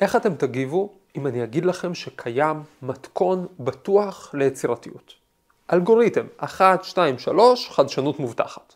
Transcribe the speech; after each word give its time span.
איך 0.00 0.16
אתם 0.16 0.34
תגיבו 0.34 0.92
אם 1.16 1.26
אני 1.26 1.44
אגיד 1.44 1.64
לכם 1.64 1.94
שקיים 1.94 2.62
מתכון 2.82 3.46
בטוח 3.60 4.34
ליצירתיות? 4.34 5.14
אלגוריתם, 5.72 6.26
1, 6.36 6.84
2, 6.84 7.18
3, 7.18 7.70
חדשנות 7.70 8.18
מובטחת. 8.18 8.74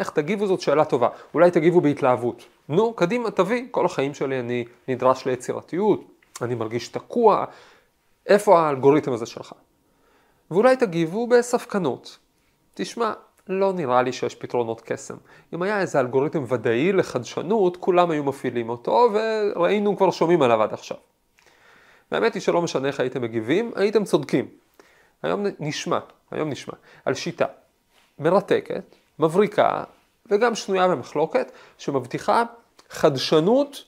איך 0.00 0.10
תגיבו 0.10 0.46
זאת 0.46 0.60
שאלה 0.60 0.84
טובה. 0.84 1.08
אולי 1.34 1.50
תגיבו 1.50 1.80
בהתלהבות. 1.80 2.44
נו, 2.68 2.94
קדימה, 2.94 3.30
תביא. 3.30 3.64
כל 3.70 3.86
החיים 3.86 4.14
שלי 4.14 4.40
אני 4.40 4.64
נדרש 4.88 5.26
ליצירתיות, 5.26 6.00
אני 6.42 6.54
מרגיש 6.54 6.88
תקוע. 6.88 7.44
איפה 8.26 8.60
האלגוריתם 8.60 9.12
הזה 9.12 9.26
שלך? 9.26 9.52
ואולי 10.50 10.76
תגיבו 10.76 11.26
בספקנות. 11.26 12.18
תשמע, 12.74 13.12
לא 13.48 13.72
נראה 13.72 14.02
לי 14.02 14.12
שיש 14.12 14.34
פתרונות 14.34 14.80
קסם. 14.80 15.16
אם 15.54 15.62
היה 15.62 15.80
איזה 15.80 16.00
אלגוריתם 16.00 16.44
ודאי 16.48 16.92
לחדשנות, 16.92 17.76
כולם 17.76 18.10
היו 18.10 18.24
מפעילים 18.24 18.68
אותו, 18.68 19.08
וראינו 19.12 19.96
כבר 19.96 20.10
שומעים 20.10 20.42
עליו 20.42 20.62
עד 20.62 20.72
עכשיו. 20.72 20.96
והאמת 22.12 22.34
היא 22.34 22.42
שלא 22.42 22.62
משנה 22.62 22.88
איך 22.88 23.00
הייתם 23.00 23.22
מגיבים, 23.22 23.72
הייתם 23.74 24.04
צודקים. 24.04 24.48
היום 25.22 25.46
נשמע, 25.58 25.98
היום 26.30 26.50
נשמע, 26.50 26.74
על 27.04 27.14
שיטה 27.14 27.46
מרתקת, 28.18 28.84
מבריקה 29.18 29.84
וגם 30.26 30.54
שנויה 30.54 30.88
במחלוקת, 30.88 31.52
שמבטיחה 31.78 32.42
חדשנות 32.90 33.84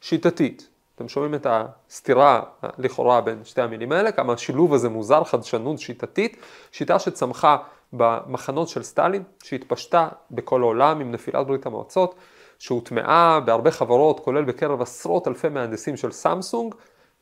שיטתית. 0.00 0.68
אתם 0.94 1.08
שומעים 1.08 1.34
את 1.34 1.46
הסתירה 1.50 2.42
לכאורה 2.78 3.20
בין 3.20 3.44
שתי 3.44 3.62
המילים 3.62 3.92
האלה, 3.92 4.12
כמה 4.12 4.32
השילוב 4.32 4.74
הזה 4.74 4.88
מוזר, 4.88 5.24
חדשנות 5.24 5.78
שיטתית, 5.78 6.36
שיטה 6.72 6.98
שצמחה 6.98 7.56
במחנות 7.92 8.68
של 8.68 8.82
סטלין, 8.82 9.22
שהתפשטה 9.42 10.08
בכל 10.30 10.62
העולם 10.62 11.00
עם 11.00 11.12
נפילת 11.12 11.46
ברית 11.46 11.66
המועצות, 11.66 12.14
שהוטמעה 12.58 13.40
בהרבה 13.40 13.70
חברות, 13.70 14.20
כולל 14.20 14.44
בקרב 14.44 14.82
עשרות 14.82 15.28
אלפי 15.28 15.48
מהנדסים 15.48 15.96
של 15.96 16.12
סמסונג, 16.12 16.74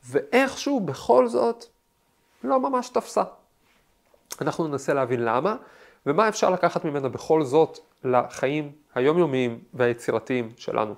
ואיכשהו 0.05 0.79
בכל 0.79 1.27
זאת 1.27 1.65
לא 2.43 2.59
ממש 2.59 2.89
תפסה. 2.89 3.23
אנחנו 4.41 4.67
ננסה 4.67 4.93
להבין 4.93 5.25
למה, 5.25 5.55
ומה 6.05 6.27
אפשר 6.27 6.49
לקחת 6.49 6.85
ממנה 6.85 7.09
בכל 7.09 7.43
זאת 7.43 7.79
לחיים 8.03 8.71
היומיומיים 8.95 9.59
והיצירתיים 9.73 10.51
שלנו. 10.57 10.95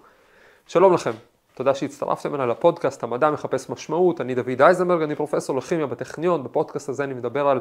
שלום 0.68 0.94
לכם, 0.94 1.12
תודה 1.54 1.76
שהצטרפתם 1.76 2.36
אליי 2.36 2.48
לפודקאסט 2.48 3.04
המדע 3.04 3.32
מחפש 3.32 3.70
משמעות, 3.70 4.22
אני 4.22 4.36
דוד 4.36 4.62
אייזנברג, 4.62 5.02
אני 5.02 5.16
פרופסור 5.16 5.58
לכימיה 5.58 5.86
בטכניון, 5.86 6.44
בפודקאסט 6.44 6.90
הזה 6.90 7.04
אני 7.04 7.14
מדבר 7.14 7.48
על 7.48 7.60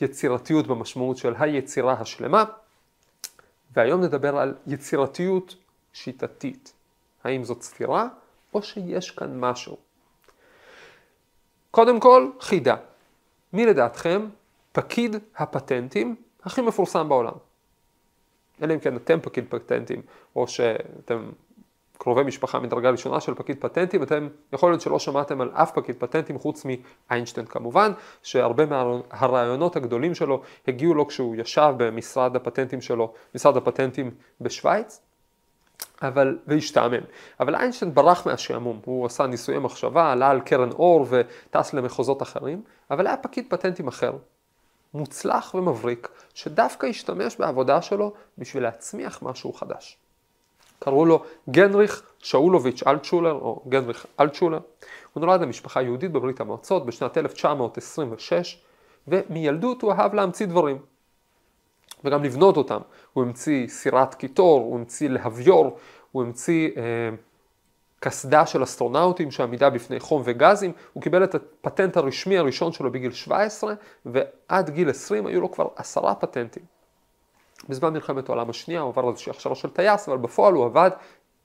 יצירתיות 0.00 0.66
במשמעות 0.66 1.16
של 1.16 1.34
היצירה 1.38 1.92
השלמה, 1.92 2.44
והיום 3.76 4.00
נדבר 4.00 4.36
על 4.36 4.54
יצירתיות 4.66 5.54
שיטתית. 5.92 6.72
האם 7.24 7.44
זאת 7.44 7.62
סתירה 7.62 8.08
או 8.54 8.62
שיש 8.62 9.10
כאן 9.10 9.40
משהו? 9.40 9.76
קודם 11.70 12.00
כל, 12.00 12.30
חידה. 12.40 12.76
מי 13.52 13.66
לדעתכם 13.66 14.26
פקיד 14.72 15.16
הפטנטים 15.36 16.16
הכי 16.42 16.60
מפורסם 16.60 17.08
בעולם? 17.08 17.34
אלא 18.62 18.74
אם 18.74 18.78
כן 18.80 18.96
אתם 18.96 19.20
פקיד 19.20 19.44
פטנטים, 19.48 20.02
או 20.36 20.48
שאתם 20.48 21.30
קרובי 22.02 22.22
משפחה 22.22 22.58
מדרגה 22.58 22.90
ראשונה 22.90 23.20
של 23.20 23.34
פקיד 23.34 23.56
פטנטים, 23.60 24.02
אתם 24.02 24.28
יכול 24.52 24.70
להיות 24.70 24.80
שלא 24.80 24.98
שמעתם 24.98 25.40
על 25.40 25.50
אף 25.52 25.72
פקיד 25.74 25.96
פטנטים 25.98 26.38
חוץ 26.38 26.66
מאיינשטיין 27.10 27.46
כמובן, 27.46 27.92
שהרבה 28.22 28.66
מהרעיונות 28.66 29.76
הגדולים 29.76 30.14
שלו 30.14 30.42
הגיעו 30.68 30.94
לו 30.94 31.08
כשהוא 31.08 31.36
ישב 31.36 31.74
במשרד 31.76 32.36
הפטנטים 32.36 32.80
שלו, 32.80 33.12
משרד 33.34 33.56
הפטנטים 33.56 34.10
בשוויץ, 34.40 35.00
אבל, 36.02 36.38
והשתעמם. 36.46 37.04
אבל 37.40 37.54
איינשטיין 37.54 37.94
ברח 37.94 38.26
מהשעמום, 38.26 38.80
הוא 38.84 39.06
עשה 39.06 39.26
ניסויי 39.26 39.58
מחשבה, 39.58 40.12
עלה 40.12 40.30
על 40.30 40.40
קרן 40.40 40.70
אור 40.70 41.06
וטס 41.08 41.74
למחוזות 41.74 42.22
אחרים, 42.22 42.62
אבל 42.90 43.06
היה 43.06 43.16
פקיד 43.16 43.46
פטנטים 43.48 43.88
אחר, 43.88 44.12
מוצלח 44.94 45.54
ומבריק, 45.54 46.08
שדווקא 46.34 46.86
השתמש 46.86 47.36
בעבודה 47.36 47.82
שלו 47.82 48.12
בשביל 48.38 48.62
להצמיח 48.62 49.22
משהו 49.22 49.52
חדש. 49.52 50.01
קראו 50.82 51.06
לו 51.06 51.22
גנריך 51.50 52.02
שאולוביץ' 52.18 52.82
אלטשולר, 52.86 53.32
או 53.32 53.62
גנריך 53.68 54.06
אלטשולר. 54.20 54.58
הוא 55.12 55.20
נולד 55.20 55.40
למשפחה 55.40 55.82
יהודית 55.82 56.12
בברית 56.12 56.40
המועצות 56.40 56.86
בשנת 56.86 57.18
1926, 57.18 58.62
ומילדות 59.08 59.82
הוא 59.82 59.92
אהב 59.92 60.14
להמציא 60.14 60.46
דברים. 60.46 60.78
וגם 62.04 62.24
לבנות 62.24 62.56
אותם. 62.56 62.78
הוא 63.12 63.24
המציא 63.24 63.68
סירת 63.68 64.14
קיטור, 64.14 64.60
הוא 64.60 64.78
המציא 64.78 65.08
להביור, 65.08 65.78
הוא 66.12 66.22
המציא 66.22 66.70
אה, 66.76 66.82
קסדה 68.00 68.46
של 68.46 68.62
אסטרונאוטים 68.62 69.30
שעמידה 69.30 69.70
בפני 69.70 70.00
חום 70.00 70.22
וגזים. 70.24 70.72
הוא 70.92 71.02
קיבל 71.02 71.24
את 71.24 71.34
הפטנט 71.34 71.96
הרשמי 71.96 72.38
הראשון 72.38 72.72
שלו 72.72 72.92
בגיל 72.92 73.12
17, 73.12 73.74
ועד 74.06 74.70
גיל 74.70 74.90
20 74.90 75.26
היו 75.26 75.40
לו 75.40 75.52
כבר 75.52 75.66
עשרה 75.76 76.14
פטנטים. 76.14 76.71
בזמן 77.68 77.92
מלחמת 77.92 78.28
העולם 78.28 78.50
השנייה 78.50 78.80
הוא 78.80 78.88
עבר 78.88 79.10
איזושהי 79.10 79.30
הכשרה 79.30 79.54
של 79.54 79.70
טייס, 79.70 80.08
אבל 80.08 80.18
בפועל 80.18 80.54
הוא 80.54 80.64
עבד, 80.64 80.90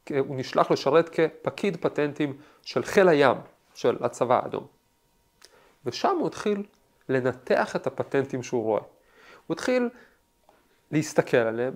הוא 0.10 0.36
נשלח 0.36 0.72
לשרת 0.72 1.10
כפקיד 1.10 1.78
פטנטים 1.78 2.38
של 2.62 2.84
חיל 2.84 3.10
הים 3.10 3.38
של 3.74 3.98
הצבא 4.02 4.40
האדום. 4.44 4.66
ושם 5.86 6.18
הוא 6.20 6.28
התחיל 6.28 6.64
לנתח 7.10 7.76
את 7.76 7.88
הפטנטים 7.88 8.44
שהוא 8.44 8.64
רואה. 8.64 8.82
הוא 9.48 9.54
התחיל 9.54 9.90
להסתכל 10.92 11.38
עליהם, 11.38 11.74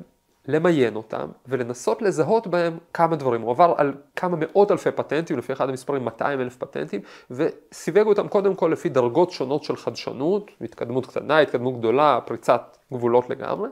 למיין 0.48 0.96
אותם 0.96 1.30
ולנסות 1.48 2.02
לזהות 2.02 2.48
בהם 2.48 2.78
כמה 2.94 3.16
דברים. 3.16 3.42
הוא 3.42 3.52
עבר 3.52 3.74
על 3.78 3.94
כמה 4.16 4.38
מאות 4.40 4.72
אלפי 4.72 4.92
פטנטים, 4.92 5.38
לפי 5.38 5.54
אחד 5.54 5.70
המספרים 5.70 6.06
200 6.06 6.42
אלף 6.42 6.58
פטנטים, 6.58 7.02
וסיווג 7.32 8.08
אותם 8.08 8.28
קודם 8.28 8.56
כל 8.56 8.70
לפי 8.74 8.90
דרגות 8.90 9.32
שונות 9.32 9.64
של 9.64 9.76
חדשנות, 9.76 10.52
התקדמות 10.62 11.06
קטנה, 11.06 11.40
התקדמות 11.40 11.80
גדולה, 11.80 12.20
פריצת 12.26 12.78
גבולות 12.94 13.30
לגמרי. 13.30 13.70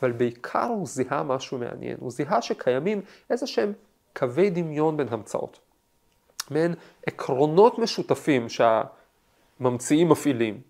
אבל 0.00 0.12
בעיקר 0.12 0.66
הוא 0.66 0.86
זיהה 0.86 1.22
משהו 1.22 1.58
מעניין, 1.58 1.96
הוא 2.00 2.10
זיהה 2.10 2.42
שקיימים 2.42 3.00
איזה 3.30 3.46
שהם 3.46 3.72
קווי 4.16 4.50
דמיון 4.50 4.96
בין 4.96 5.08
המצאות. 5.10 5.58
מעין 6.50 6.74
עקרונות 7.06 7.78
משותפים 7.78 8.46
שהממציאים 8.48 10.08
מפעילים, 10.08 10.60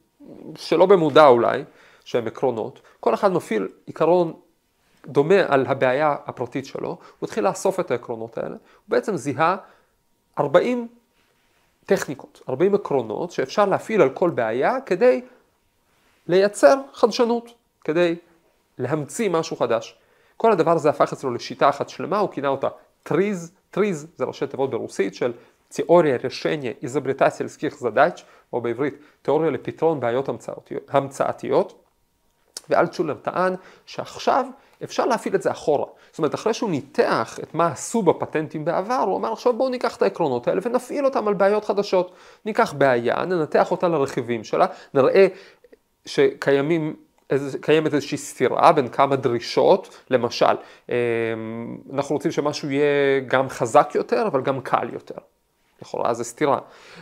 שלא 0.56 0.86
במודע 0.86 1.26
אולי, 1.26 1.64
שהם 2.04 2.26
עקרונות, 2.26 2.80
כל 3.00 3.14
אחד 3.14 3.32
מפעיל 3.32 3.68
עיקרון 3.86 4.32
דומה 5.06 5.40
על 5.48 5.66
הבעיה 5.66 6.16
הפרטית 6.26 6.66
שלו, 6.66 6.88
הוא 6.88 7.26
התחיל 7.26 7.44
לאסוף 7.44 7.80
את 7.80 7.90
העקרונות 7.90 8.38
האלה, 8.38 8.48
הוא 8.48 8.56
בעצם 8.88 9.16
זיהה 9.16 9.56
40 10.38 10.88
טכניקות, 11.86 12.40
40 12.48 12.74
עקרונות 12.74 13.30
שאפשר 13.30 13.66
להפעיל 13.66 14.02
על 14.02 14.10
כל 14.10 14.30
בעיה 14.30 14.80
כדי 14.80 15.20
לייצר 16.26 16.74
חדשנות, 16.92 17.54
כדי 17.84 18.16
להמציא 18.80 19.30
משהו 19.30 19.56
חדש. 19.56 19.98
כל 20.36 20.52
הדבר 20.52 20.70
הזה 20.70 20.90
הפך 20.90 21.12
אצלו 21.12 21.34
לשיטה 21.34 21.68
אחת 21.68 21.88
שלמה, 21.88 22.18
הוא 22.18 22.30
כינה 22.30 22.48
אותה 22.48 22.68
טריז, 23.02 23.52
טריז 23.70 24.06
זה 24.16 24.24
ראשי 24.24 24.46
תיבות 24.46 24.70
ברוסית 24.70 25.14
של 25.14 25.32
теория 25.68 26.16
решения 26.24 26.72
изобретательских 26.82 27.78
задач, 27.78 28.22
או 28.52 28.60
בעברית 28.60 28.94
תיאוריה 29.22 29.50
לפתרון 29.50 30.00
בעיות 30.00 30.28
המצאתיות, 30.88 31.84
ואלטשולר 32.68 33.14
טען 33.14 33.54
שעכשיו 33.86 34.46
אפשר 34.84 35.06
להפעיל 35.06 35.34
את 35.34 35.42
זה 35.42 35.50
אחורה. 35.50 35.86
זאת 36.10 36.18
אומרת, 36.18 36.34
אחרי 36.34 36.54
שהוא 36.54 36.70
ניתח 36.70 37.38
את 37.42 37.54
מה 37.54 37.66
עשו 37.66 38.02
בפטנטים 38.02 38.64
בעבר, 38.64 39.04
הוא 39.06 39.16
אמר 39.16 39.32
עכשיו 39.32 39.52
בואו 39.52 39.68
ניקח 39.68 39.96
את 39.96 40.02
העקרונות 40.02 40.48
האלה 40.48 40.60
ונפעיל 40.64 41.04
אותם 41.04 41.28
על 41.28 41.34
בעיות 41.34 41.64
חדשות. 41.64 42.12
ניקח 42.44 42.72
בעיה, 42.72 43.24
ננתח 43.24 43.70
אותה 43.70 43.88
לרכיבים 43.88 44.44
שלה, 44.44 44.66
נראה 44.94 45.26
שקיימים 46.06 46.96
קיימת 47.60 47.94
איזושהי 47.94 48.18
סתירה 48.18 48.72
בין 48.72 48.88
כמה 48.88 49.16
דרישות, 49.16 49.98
למשל, 50.10 50.54
אמ, 50.88 50.94
אנחנו 51.92 52.14
רוצים 52.14 52.30
שמשהו 52.30 52.70
יהיה 52.70 53.20
גם 53.26 53.48
חזק 53.48 53.90
יותר, 53.94 54.26
אבל 54.26 54.42
גם 54.42 54.60
קל 54.60 54.88
יותר. 54.92 55.14
לכאורה 55.82 56.14
זה 56.14 56.24
סתירה. 56.24 56.58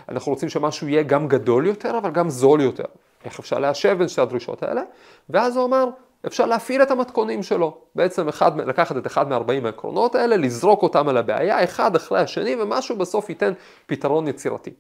אנחנו 0.09 0.33
רוצים 0.33 0.49
שמשהו 0.49 0.89
יהיה 0.89 1.03
גם 1.03 1.29
גדול 1.29 1.67
יותר, 1.67 1.99
אבל 1.99 2.11
גם 2.11 2.31
זול 2.31 2.61
יותר. 2.61 2.85
איך 3.25 3.39
אפשר 3.39 3.59
להשב 3.59 3.97
בין 3.99 4.09
שתי 4.09 4.21
הדרישות 4.21 4.63
האלה? 4.63 4.83
ואז 5.31 5.57
הוא 5.57 5.65
אמר, 5.65 5.89
אפשר 6.27 6.47
להפעיל 6.47 6.83
את 6.83 6.91
המתכונים 6.91 7.43
שלו. 7.43 7.79
בעצם 7.95 8.29
אחד, 8.29 8.61
לקחת 8.61 8.97
את 8.97 9.07
אחד 9.07 9.29
מ-40 9.29 9.65
העקרונות 9.65 10.15
האלה, 10.15 10.37
לזרוק 10.37 10.83
אותם 10.83 11.09
על 11.09 11.17
הבעיה, 11.17 11.65
אחד 11.65 11.97
אחרי 11.97 12.21
השני, 12.21 12.57
ומשהו 12.57 12.97
בסוף 12.97 13.29
ייתן 13.29 13.53
פתרון 13.87 14.29
יצירתי. 14.29 14.71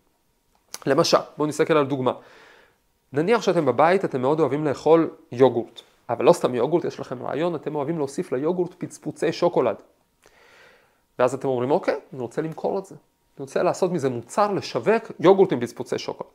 למשל, 0.86 1.18
בואו 1.36 1.48
נסתכל 1.48 1.76
על 1.76 1.86
דוגמה. 1.86 2.12
נניח 3.12 3.42
שאתם 3.42 3.66
בבית, 3.66 4.04
אתם 4.04 4.20
מאוד 4.20 4.40
אוהבים 4.40 4.64
לאכול 4.64 5.10
יוגורט, 5.32 5.80
אבל 6.08 6.24
לא 6.24 6.32
סתם 6.32 6.54
יוגורט, 6.54 6.84
יש 6.84 7.00
לכם 7.00 7.22
רעיון, 7.22 7.54
אתם 7.54 7.74
אוהבים 7.74 7.98
להוסיף 7.98 8.32
ליוגורט 8.32 8.74
פצפוצי 8.78 9.32
שוקולד. 9.32 9.76
ואז 11.18 11.34
אתם 11.34 11.48
אומרים, 11.48 11.70
אוקיי, 11.70 11.94
אני 12.12 12.20
רוצה 12.20 12.42
למכור 12.42 12.78
את 12.78 12.86
זה. 12.86 12.94
אני 12.94 13.42
רוצה 13.42 13.62
לעשות 13.62 13.92
מזה 13.92 14.08
מוצר 14.08 14.52
לשווק 14.52 15.12
יוגורט 15.20 15.52
עם 15.52 15.60
פצפוצי 15.60 15.98
שוקולד. 15.98 16.30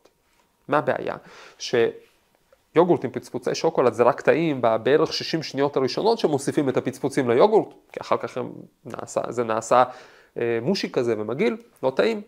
מה 0.67 0.77
הבעיה? 0.77 1.15
שיוגורט 1.57 3.05
עם 3.05 3.11
פצפוצי 3.11 3.55
שוקולד 3.55 3.93
זה 3.93 4.03
רק 4.03 4.21
טעים 4.21 4.61
בערך 4.83 5.13
60 5.13 5.43
שניות 5.43 5.77
הראשונות 5.77 6.19
שמוסיפים 6.19 6.69
את 6.69 6.77
הפצפוצים 6.77 7.29
ליוגורט, 7.29 7.73
כי 7.91 7.99
אחר 8.01 8.17
כך 8.17 8.37
נעשה, 8.85 9.21
זה 9.29 9.43
נעשה 9.43 9.83
אה, 10.37 10.59
מושי 10.61 10.91
כזה 10.91 11.15
ומגעיל, 11.17 11.57
לא 11.83 11.91
טעים. 11.95 12.21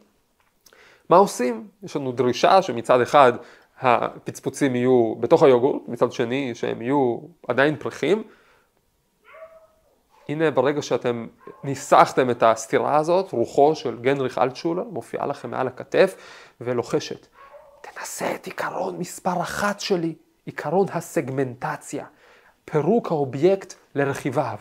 מה 1.09 1.17
עושים? 1.17 1.67
יש 1.83 1.95
לנו 1.95 2.11
דרישה 2.11 2.61
שמצד 2.61 3.01
אחד 3.01 3.33
הפצפוצים 3.81 4.75
יהיו 4.75 5.15
בתוך 5.19 5.43
היוגורט, 5.43 5.81
מצד 5.87 6.11
שני 6.11 6.55
שהם 6.55 6.81
יהיו 6.81 7.17
עדיין 7.47 7.75
פרחים. 7.75 8.23
הנה 10.29 10.51
ברגע 10.51 10.81
שאתם 10.81 11.27
ניסחתם 11.63 12.29
את 12.29 12.43
הסתירה 12.43 12.95
הזאת, 12.95 13.31
רוחו 13.31 13.75
של 13.75 13.97
גנריך 14.01 14.37
אלטשולר 14.37 14.83
מופיעה 14.83 15.27
לכם 15.27 15.51
מעל 15.51 15.67
הכתף 15.67 16.15
ולוחשת. 16.61 17.27
תנסה 17.81 18.35
את 18.35 18.45
עיקרון 18.45 18.99
מספר 18.99 19.41
אחת 19.41 19.79
שלי, 19.79 20.15
עיקרון 20.45 20.87
הסגמנטציה, 20.93 22.05
פירוק 22.65 23.11
האובייקט 23.11 23.73
לרכיביו. 23.95 24.57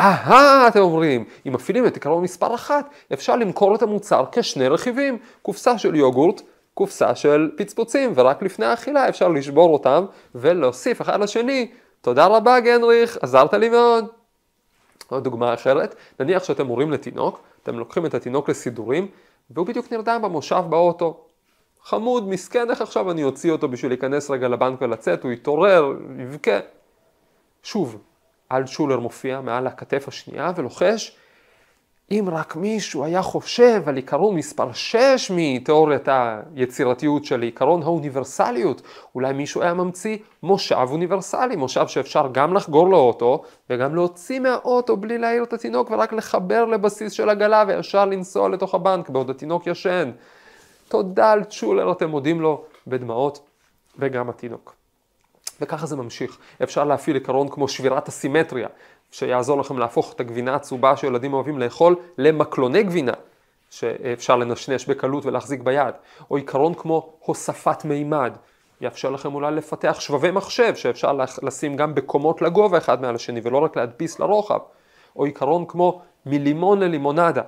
אהה, 0.00 0.68
אתם 0.68 0.80
אומרים, 0.80 1.24
אם 1.46 1.52
מפעילים 1.52 1.86
את 1.86 1.94
עיקרון 1.94 2.22
מספר 2.22 2.54
אחת, 2.54 2.90
אפשר 3.12 3.36
למכור 3.36 3.74
את 3.74 3.82
המוצר 3.82 4.24
כשני 4.32 4.68
רכיבים, 4.68 5.18
קופסה 5.42 5.78
של 5.78 5.94
יוגורט, 5.94 6.42
קופסה 6.78 7.14
של 7.14 7.50
פצפוצים, 7.56 8.12
ורק 8.14 8.42
לפני 8.42 8.66
האכילה 8.66 9.08
אפשר 9.08 9.28
לשבור 9.28 9.72
אותם 9.72 10.04
ולהוסיף 10.34 11.02
אחד 11.02 11.20
לשני. 11.20 11.70
תודה 12.00 12.26
רבה 12.26 12.60
גנריך, 12.60 13.18
עזרת 13.22 13.54
לי 13.54 13.68
מאוד. 13.68 14.06
עוד 15.08 15.24
דוגמה 15.24 15.54
אחרת, 15.54 15.94
נניח 16.20 16.44
שאתם 16.44 16.66
הורים 16.66 16.92
לתינוק, 16.92 17.40
אתם 17.62 17.78
לוקחים 17.78 18.06
את 18.06 18.14
התינוק 18.14 18.48
לסידורים, 18.50 19.08
והוא 19.50 19.66
בדיוק 19.66 19.92
נרדם 19.92 20.20
במושב 20.22 20.62
באוטו. 20.68 21.24
חמוד, 21.82 22.28
מסכן, 22.28 22.70
איך 22.70 22.80
עכשיו 22.80 23.10
אני 23.10 23.24
אוציא 23.24 23.52
אותו 23.52 23.68
בשביל 23.68 23.90
להיכנס 23.90 24.30
רגע 24.30 24.48
לבנק 24.48 24.82
ולצאת, 24.82 25.24
הוא 25.24 25.32
יתעורר, 25.32 25.92
יבכה. 26.18 26.58
שוב, 27.62 27.98
אלטשולר 28.52 29.00
מופיע 29.00 29.40
מעל 29.40 29.66
הכתף 29.66 30.04
השנייה 30.08 30.52
ולוחש, 30.56 31.16
אם 32.10 32.24
רק 32.32 32.56
מישהו 32.56 33.04
היה 33.04 33.22
חושב 33.22 33.82
על 33.86 33.96
עיקרון 33.96 34.34
מספר 34.34 34.72
6 34.72 35.30
מתיאוריית 35.34 36.08
היצירתיות 36.08 37.24
של 37.24 37.42
עיקרון 37.42 37.82
האוניברסליות, 37.82 38.82
אולי 39.14 39.32
מישהו 39.32 39.62
היה 39.62 39.74
ממציא 39.74 40.16
מושב 40.42 40.86
אוניברסלי, 40.90 41.56
מושב 41.56 41.86
שאפשר 41.88 42.28
גם 42.32 42.54
לחגור 42.54 42.90
לאוטו 42.90 43.42
וגם 43.70 43.94
להוציא 43.94 44.40
מהאוטו 44.40 44.96
בלי 44.96 45.18
להעיר 45.18 45.42
את 45.42 45.52
התינוק 45.52 45.90
ורק 45.90 46.12
לחבר 46.12 46.64
לבסיס 46.64 47.12
של 47.12 47.28
עגלה 47.28 47.64
וישר 47.68 48.04
לנסוע 48.04 48.48
לתוך 48.48 48.74
הבנק 48.74 49.08
בעוד 49.08 49.30
התינוק 49.30 49.66
ישן. 49.66 50.10
תודה 50.88 51.32
על 51.32 51.44
צ'ולר, 51.44 51.92
אתם 51.92 52.10
מודים 52.10 52.40
לו 52.40 52.64
בדמעות, 52.86 53.40
וגם 53.98 54.28
התינוק. 54.28 54.74
וככה 55.60 55.86
זה 55.86 55.96
ממשיך. 55.96 56.38
אפשר 56.62 56.84
להפעיל 56.84 57.16
עיקרון 57.16 57.48
כמו 57.48 57.68
שבירת 57.68 58.08
הסימטריה, 58.08 58.68
שיעזור 59.10 59.58
לכם 59.58 59.78
להפוך 59.78 60.12
את 60.12 60.20
הגבינה 60.20 60.54
הצהובה 60.54 60.96
שילדים 60.96 61.34
אוהבים 61.34 61.58
לאכול 61.58 61.96
למקלוני 62.18 62.82
גבינה, 62.82 63.12
שאפשר 63.70 64.36
לנשנש 64.36 64.86
בקלות 64.86 65.26
ולהחזיק 65.26 65.60
ביד. 65.60 65.94
או 66.30 66.36
עיקרון 66.36 66.74
כמו 66.74 67.12
הוספת 67.20 67.84
מימד, 67.84 68.36
יאפשר 68.80 69.10
לכם 69.10 69.34
אולי 69.34 69.54
לפתח 69.54 70.00
שבבי 70.00 70.30
מחשב, 70.30 70.74
שאפשר 70.74 71.18
לשים 71.42 71.76
גם 71.76 71.94
בקומות 71.94 72.42
לגובה 72.42 72.78
אחד 72.78 73.00
מעל 73.00 73.14
השני, 73.14 73.40
ולא 73.44 73.58
רק 73.58 73.76
להדפיס 73.76 74.20
לרוחב. 74.20 74.58
או 75.16 75.24
עיקרון 75.24 75.64
כמו 75.68 76.02
מלימון 76.26 76.80
ללימונדה, 76.80 77.42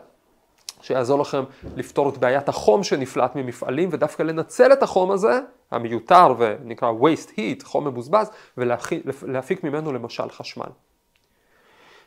שיעזור 0.82 1.18
לכם 1.18 1.44
לפתור 1.76 2.08
את 2.08 2.18
בעיית 2.18 2.48
החום 2.48 2.84
שנפלט 2.84 3.36
ממפעלים, 3.36 3.88
ודווקא 3.92 4.22
לנצל 4.22 4.72
את 4.72 4.82
החום 4.82 5.10
הזה, 5.10 5.40
המיותר 5.70 6.34
ונקרא 6.38 6.92
waste 7.00 7.30
heat, 7.30 7.64
חום 7.64 7.86
מבוזבז, 7.86 8.30
ולהפיק 8.56 9.64
ממנו 9.64 9.92
למשל 9.92 10.30
חשמל. 10.30 10.70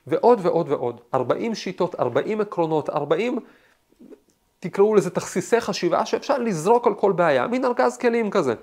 ועוד 0.07 0.39
ועוד 0.41 0.69
ועוד, 0.69 1.01
40 1.13 1.55
שיטות, 1.55 1.95
40 1.99 2.41
עקרונות, 2.41 2.89
40, 2.89 3.39
תקראו 4.59 4.95
לזה 4.95 5.09
תכסיסי 5.09 5.61
חשיבה 5.61 6.05
שאפשר 6.05 6.37
לזרוק 6.37 6.87
על 6.87 6.95
כל 6.95 7.11
בעיה, 7.11 7.47
מין 7.47 7.65
ארגז 7.65 7.97
כלים 7.97 8.31
כזה. 8.31 8.53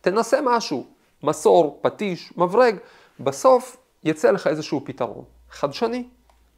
תנסה 0.00 0.38
משהו, 0.42 0.86
מסור, 1.22 1.78
פטיש, 1.82 2.32
מברג, 2.36 2.76
בסוף 3.20 3.76
יצא 4.04 4.30
לך 4.30 4.46
איזשהו 4.46 4.82
פתרון. 4.84 5.24
חדשני, 5.50 6.04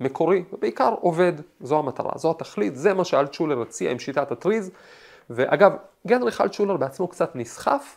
מקורי, 0.00 0.44
ובעיקר 0.52 0.94
עובד, 1.00 1.32
זו 1.60 1.78
המטרה, 1.78 2.12
זו 2.16 2.30
התכלית, 2.30 2.76
זה 2.76 2.94
מה 2.94 3.04
שאלטשולר 3.04 3.62
הציע 3.62 3.90
עם 3.90 3.98
שיטת 3.98 4.32
הטריז. 4.32 4.70
ואגב, 5.30 5.72
גנריך 6.06 6.40
אלטשולר 6.40 6.76
בעצמו 6.76 7.08
קצת 7.08 7.36
נסחף 7.36 7.96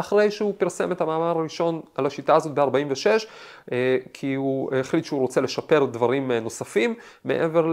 אחרי 0.00 0.30
שהוא 0.30 0.54
פרסם 0.58 0.92
את 0.92 1.00
המאמר 1.00 1.38
הראשון 1.38 1.80
על 1.94 2.06
השיטה 2.06 2.36
הזאת 2.36 2.54
ב-46, 2.54 3.06
אה, 3.72 3.96
כי 4.12 4.34
הוא 4.34 4.74
החליט 4.74 5.04
שהוא 5.04 5.20
רוצה 5.20 5.40
לשפר 5.40 5.84
דברים 5.84 6.30
אה, 6.30 6.40
נוספים. 6.40 6.94
מעבר 7.24 7.66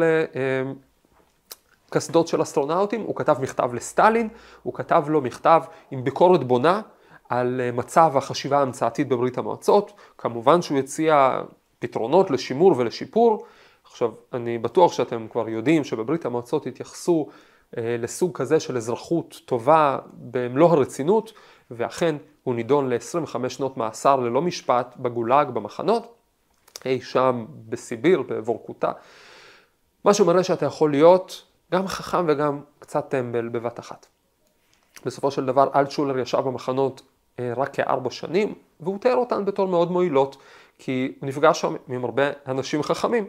לקסדות 1.91 2.27
של 2.27 2.41
אסטרונאוטים, 2.41 3.01
הוא 3.01 3.15
כתב 3.15 3.35
מכתב 3.41 3.73
לסטלין, 3.73 4.29
הוא 4.63 4.73
כתב 4.73 5.03
לו 5.07 5.21
מכתב 5.21 5.61
עם 5.91 6.03
ביקורת 6.03 6.43
בונה 6.43 6.81
על 7.29 7.61
אה, 7.63 7.71
מצב 7.71 8.17
החשיבה 8.17 8.59
ההמצאתית 8.59 9.07
בברית 9.07 9.37
המועצות, 9.37 9.93
כמובן 10.17 10.61
שהוא 10.61 10.79
הציע 10.79 11.41
פתרונות 11.79 12.31
לשימור 12.31 12.73
ולשיפור. 12.77 13.45
עכשיו, 13.83 14.11
אני 14.33 14.57
בטוח 14.57 14.93
שאתם 14.93 15.27
כבר 15.27 15.49
יודעים 15.49 15.83
שבברית 15.83 16.25
המועצות 16.25 16.67
התייחסו 16.67 17.27
לסוג 17.77 18.37
כזה 18.37 18.59
של 18.59 18.77
אזרחות 18.77 19.41
טובה 19.45 19.97
במלוא 20.13 20.69
הרצינות, 20.69 21.33
ואכן 21.71 22.15
הוא 22.43 22.55
נידון 22.55 22.89
ל-25 22.89 23.49
שנות 23.49 23.77
מאסר 23.77 24.15
ללא 24.15 24.41
משפט 24.41 24.95
בגולאג 24.97 25.49
במחנות, 25.49 26.15
אי 26.85 27.01
שם 27.01 27.45
בסיביר, 27.69 28.21
בוורקוטה. 28.21 28.91
מה 30.03 30.13
שמראה 30.13 30.43
שאתה 30.43 30.65
יכול 30.65 30.91
להיות 30.91 31.45
גם 31.71 31.87
חכם 31.87 32.25
וגם 32.27 32.61
קצת 32.79 33.09
טמבל 33.09 33.47
בבת 33.47 33.79
אחת. 33.79 34.05
בסופו 35.05 35.31
של 35.31 35.45
דבר 35.45 35.69
אלטשולר 35.75 36.19
ישב 36.19 36.37
במחנות 36.37 37.01
אה, 37.39 37.53
רק 37.57 37.73
כארבע 37.73 38.09
שנים, 38.09 38.53
והוא 38.79 38.99
תיאר 38.99 39.15
אותן 39.15 39.45
בתור 39.45 39.67
מאוד 39.67 39.91
מועילות, 39.91 40.37
כי 40.79 41.13
הוא 41.19 41.27
נפגש 41.27 41.61
שם 41.61 41.75
עם 41.89 42.05
הרבה 42.05 42.23
אנשים 42.47 42.83
חכמים. 42.83 43.27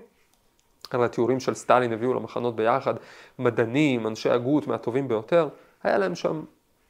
הרי 0.92 1.04
התיאורים 1.04 1.40
של 1.40 1.54
סטלין 1.54 1.92
הביאו 1.92 2.14
למחנות 2.14 2.56
ביחד 2.56 2.94
מדענים, 3.38 4.06
אנשי 4.06 4.30
הגות 4.30 4.66
מהטובים 4.66 5.08
ביותר, 5.08 5.48
היה 5.82 5.98
להם 5.98 6.14
שם 6.14 6.42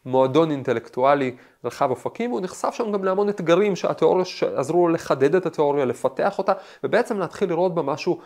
מועדון 0.06 0.50
אינטלקטואלי 0.50 1.36
רחב 1.64 1.90
אופקים, 1.90 2.30
והוא 2.30 2.40
נחשף 2.40 2.74
שם 2.74 2.92
גם 2.92 3.04
להמון 3.04 3.28
אתגרים 3.28 3.76
שהתיאוריה 3.76 4.24
שעזרו 4.24 4.88
לו 4.88 4.94
לחדד 4.94 5.34
את 5.34 5.46
התיאוריה, 5.46 5.84
לפתח 5.84 6.38
אותה, 6.38 6.52
ובעצם 6.84 7.18
להתחיל 7.18 7.48
לראות 7.48 7.74
בה 7.74 7.82
משהו 7.82 8.20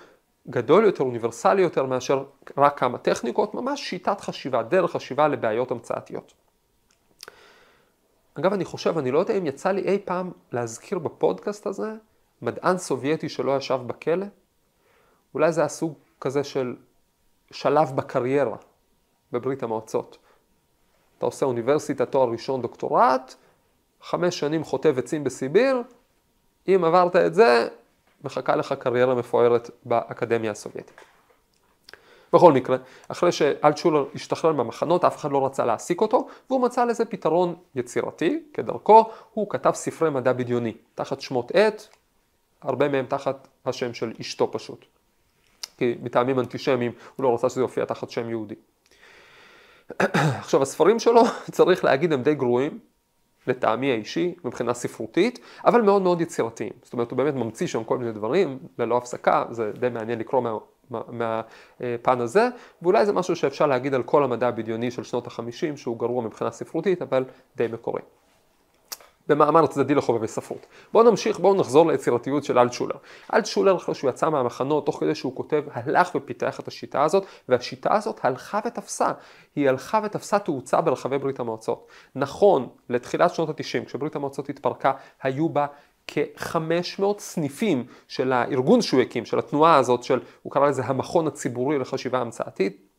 גדול 0.48 0.84
יותר, 0.84 1.04
אוניברסלי 1.04 1.62
יותר 1.62 1.86
מאשר 1.86 2.24
רק 2.56 2.78
כמה 2.78 2.98
טכניקות, 2.98 3.54
ממש 3.54 3.90
שיטת 3.90 4.20
חשיבה, 4.20 4.62
דרך 4.62 4.92
חשיבה 4.92 5.28
לבעיות 5.28 5.70
המצאתיות. 5.70 6.34
אגב, 8.34 8.52
אני 8.52 8.64
חושב, 8.64 8.98
אני 8.98 9.10
לא 9.10 9.18
יודע 9.18 9.38
אם 9.38 9.46
יצא 9.46 9.70
לי 9.70 9.82
אי 9.82 9.98
פעם 10.04 10.30
להזכיר 10.52 10.98
בפודקאסט 10.98 11.66
הזה 11.66 11.94
מדען 12.42 12.78
סובייטי 12.78 13.28
שלא 13.28 13.56
ישב 13.56 13.78
בכלא. 13.86 14.26
אולי 15.34 15.52
זה 15.52 15.64
הסוג 15.64 15.94
כזה 16.20 16.44
של 16.44 16.76
שלב 17.50 17.96
בקריירה 17.96 18.56
בברית 19.32 19.62
המועצות. 19.62 20.18
אתה 21.20 21.26
עושה 21.26 21.46
אוניברסיטה, 21.46 22.06
תואר 22.06 22.30
ראשון, 22.30 22.62
דוקטורט, 22.62 23.34
חמש 24.02 24.38
שנים 24.38 24.64
חוטב 24.64 24.98
עצים 24.98 25.24
בסיביר, 25.24 25.82
אם 26.68 26.84
עברת 26.84 27.16
את 27.16 27.34
זה, 27.34 27.68
מחכה 28.24 28.56
לך 28.56 28.72
קריירה 28.72 29.14
מפוארת 29.14 29.70
באקדמיה 29.84 30.50
הסובייטית. 30.50 31.00
בכל 32.32 32.52
מקרה, 32.52 32.76
אחרי 33.08 33.32
שאלטשולר 33.32 34.04
השתחרר 34.14 34.52
מהמחנות, 34.52 35.04
אף 35.04 35.16
אחד 35.16 35.32
לא 35.32 35.46
רצה 35.46 35.64
להעסיק 35.64 36.00
אותו, 36.00 36.28
והוא 36.50 36.60
מצא 36.60 36.84
לזה 36.84 37.04
פתרון 37.04 37.54
יצירתי, 37.74 38.42
כדרכו, 38.52 39.10
הוא 39.32 39.50
כתב 39.50 39.72
ספרי 39.74 40.10
מדע 40.10 40.32
בדיוני, 40.32 40.74
תחת 40.94 41.20
שמות 41.20 41.52
עט, 41.54 41.82
הרבה 42.62 42.88
מהם 42.88 43.06
תחת 43.06 43.48
השם 43.66 43.94
של 43.94 44.12
אשתו 44.20 44.52
פשוט. 44.52 44.84
כי 45.78 45.94
מטעמים 46.02 46.40
אנטישמיים 46.40 46.92
הוא 47.16 47.24
לא 47.24 47.34
רצה 47.34 47.48
שזה 47.48 47.60
יופיע 47.60 47.84
תחת 47.84 48.10
שם 48.10 48.30
יהודי. 48.30 48.54
עכשיו 50.40 50.62
הספרים 50.62 50.98
שלו, 50.98 51.22
צריך 51.50 51.84
להגיד, 51.84 52.12
הם 52.12 52.22
די 52.22 52.34
גרועים, 52.34 52.78
לטעמי 53.46 53.92
האישי, 53.92 54.34
מבחינה 54.44 54.74
ספרותית, 54.74 55.38
אבל 55.64 55.82
מאוד 55.82 56.02
מאוד 56.02 56.20
יצירתיים. 56.20 56.72
זאת 56.82 56.92
אומרת, 56.92 57.10
הוא 57.10 57.16
באמת 57.16 57.34
ממציא 57.34 57.66
שם 57.66 57.84
כל 57.84 57.98
מיני 57.98 58.12
דברים, 58.12 58.58
ללא 58.78 58.96
הפסקה, 58.96 59.44
זה 59.50 59.72
די 59.80 59.88
מעניין 59.88 60.18
לקרוא 60.18 60.40
מה, 60.40 60.58
מה, 60.90 61.40
מהפן 61.80 62.20
הזה, 62.20 62.48
ואולי 62.82 63.06
זה 63.06 63.12
משהו 63.12 63.36
שאפשר 63.36 63.66
להגיד 63.66 63.94
על 63.94 64.02
כל 64.02 64.24
המדע 64.24 64.48
הבדיוני 64.48 64.90
של 64.90 65.02
שנות 65.02 65.26
החמישים, 65.26 65.76
שהוא 65.76 65.98
גרוע 65.98 66.22
מבחינה 66.22 66.50
ספרותית, 66.50 67.02
אבל 67.02 67.24
די 67.56 67.66
מקורי. 67.72 68.02
במאמר 69.30 69.66
צדדי 69.66 69.94
לחובבי 69.94 70.28
ספרות. 70.28 70.66
בואו 70.92 71.10
נמשיך, 71.10 71.38
בואו 71.38 71.54
נחזור 71.54 71.86
ליצירתיות 71.90 72.44
של 72.44 72.58
אלטשולר. 72.58 72.96
אלטשולר, 73.34 73.76
אחרי 73.76 73.94
שהוא 73.94 74.10
יצא 74.10 74.30
מהמחנות, 74.30 74.86
תוך 74.86 75.00
כדי 75.00 75.14
שהוא 75.14 75.36
כותב, 75.36 75.64
הלך 75.72 76.10
ופיתח 76.14 76.60
את 76.60 76.68
השיטה 76.68 77.04
הזאת, 77.04 77.24
והשיטה 77.48 77.94
הזאת 77.94 78.20
הלכה 78.22 78.60
ותפסה. 78.66 79.12
היא 79.56 79.68
הלכה 79.68 80.00
ותפסה 80.04 80.38
תאוצה 80.38 80.80
ברחבי 80.80 81.18
ברית 81.18 81.40
המועצות. 81.40 81.86
נכון, 82.14 82.68
לתחילת 82.88 83.34
שנות 83.34 83.48
ה-90, 83.48 83.84
כשברית 83.86 84.16
המועצות 84.16 84.48
התפרקה, 84.48 84.92
היו 85.22 85.48
בה 85.48 85.66
כ-500 86.06 87.04
סניפים 87.18 87.84
של 88.08 88.32
הארגון 88.32 88.82
שהוא 88.82 89.00
הקים, 89.00 89.24
של 89.24 89.38
התנועה 89.38 89.76
הזאת, 89.76 90.02
של, 90.02 90.20
הוא 90.42 90.52
קרא 90.52 90.68
לזה 90.68 90.84
המכון 90.84 91.26
הציבורי 91.26 91.78
לחשיבה 91.78 92.18
המצאתית. 92.18 92.89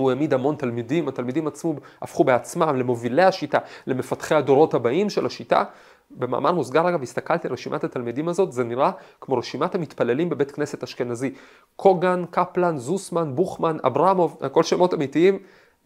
הוא 0.00 0.10
העמיד 0.10 0.34
המון 0.34 0.54
תלמידים, 0.56 1.08
התלמידים 1.08 1.46
עצמו 1.46 1.74
הפכו 2.02 2.24
בעצמם 2.24 2.76
למובילי 2.76 3.22
השיטה, 3.22 3.58
למפתחי 3.86 4.34
הדורות 4.34 4.74
הבאים 4.74 5.10
של 5.10 5.26
השיטה. 5.26 5.64
במאמר 6.10 6.52
מוסגר 6.52 6.88
אגב, 6.88 7.02
הסתכלתי 7.02 7.48
על 7.48 7.52
רשימת 7.52 7.84
התלמידים 7.84 8.28
הזאת, 8.28 8.52
זה 8.52 8.64
נראה 8.64 8.90
כמו 9.20 9.36
רשימת 9.36 9.74
המתפללים 9.74 10.28
בבית 10.28 10.50
כנסת 10.50 10.82
אשכנזי. 10.82 11.34
קוגן, 11.76 12.24
קפלן, 12.30 12.78
זוסמן, 12.78 13.34
בוכמן, 13.34 13.76
אברמוב, 13.86 14.38
הכל 14.40 14.62
שמות 14.62 14.94
אמיתיים, 14.94 15.38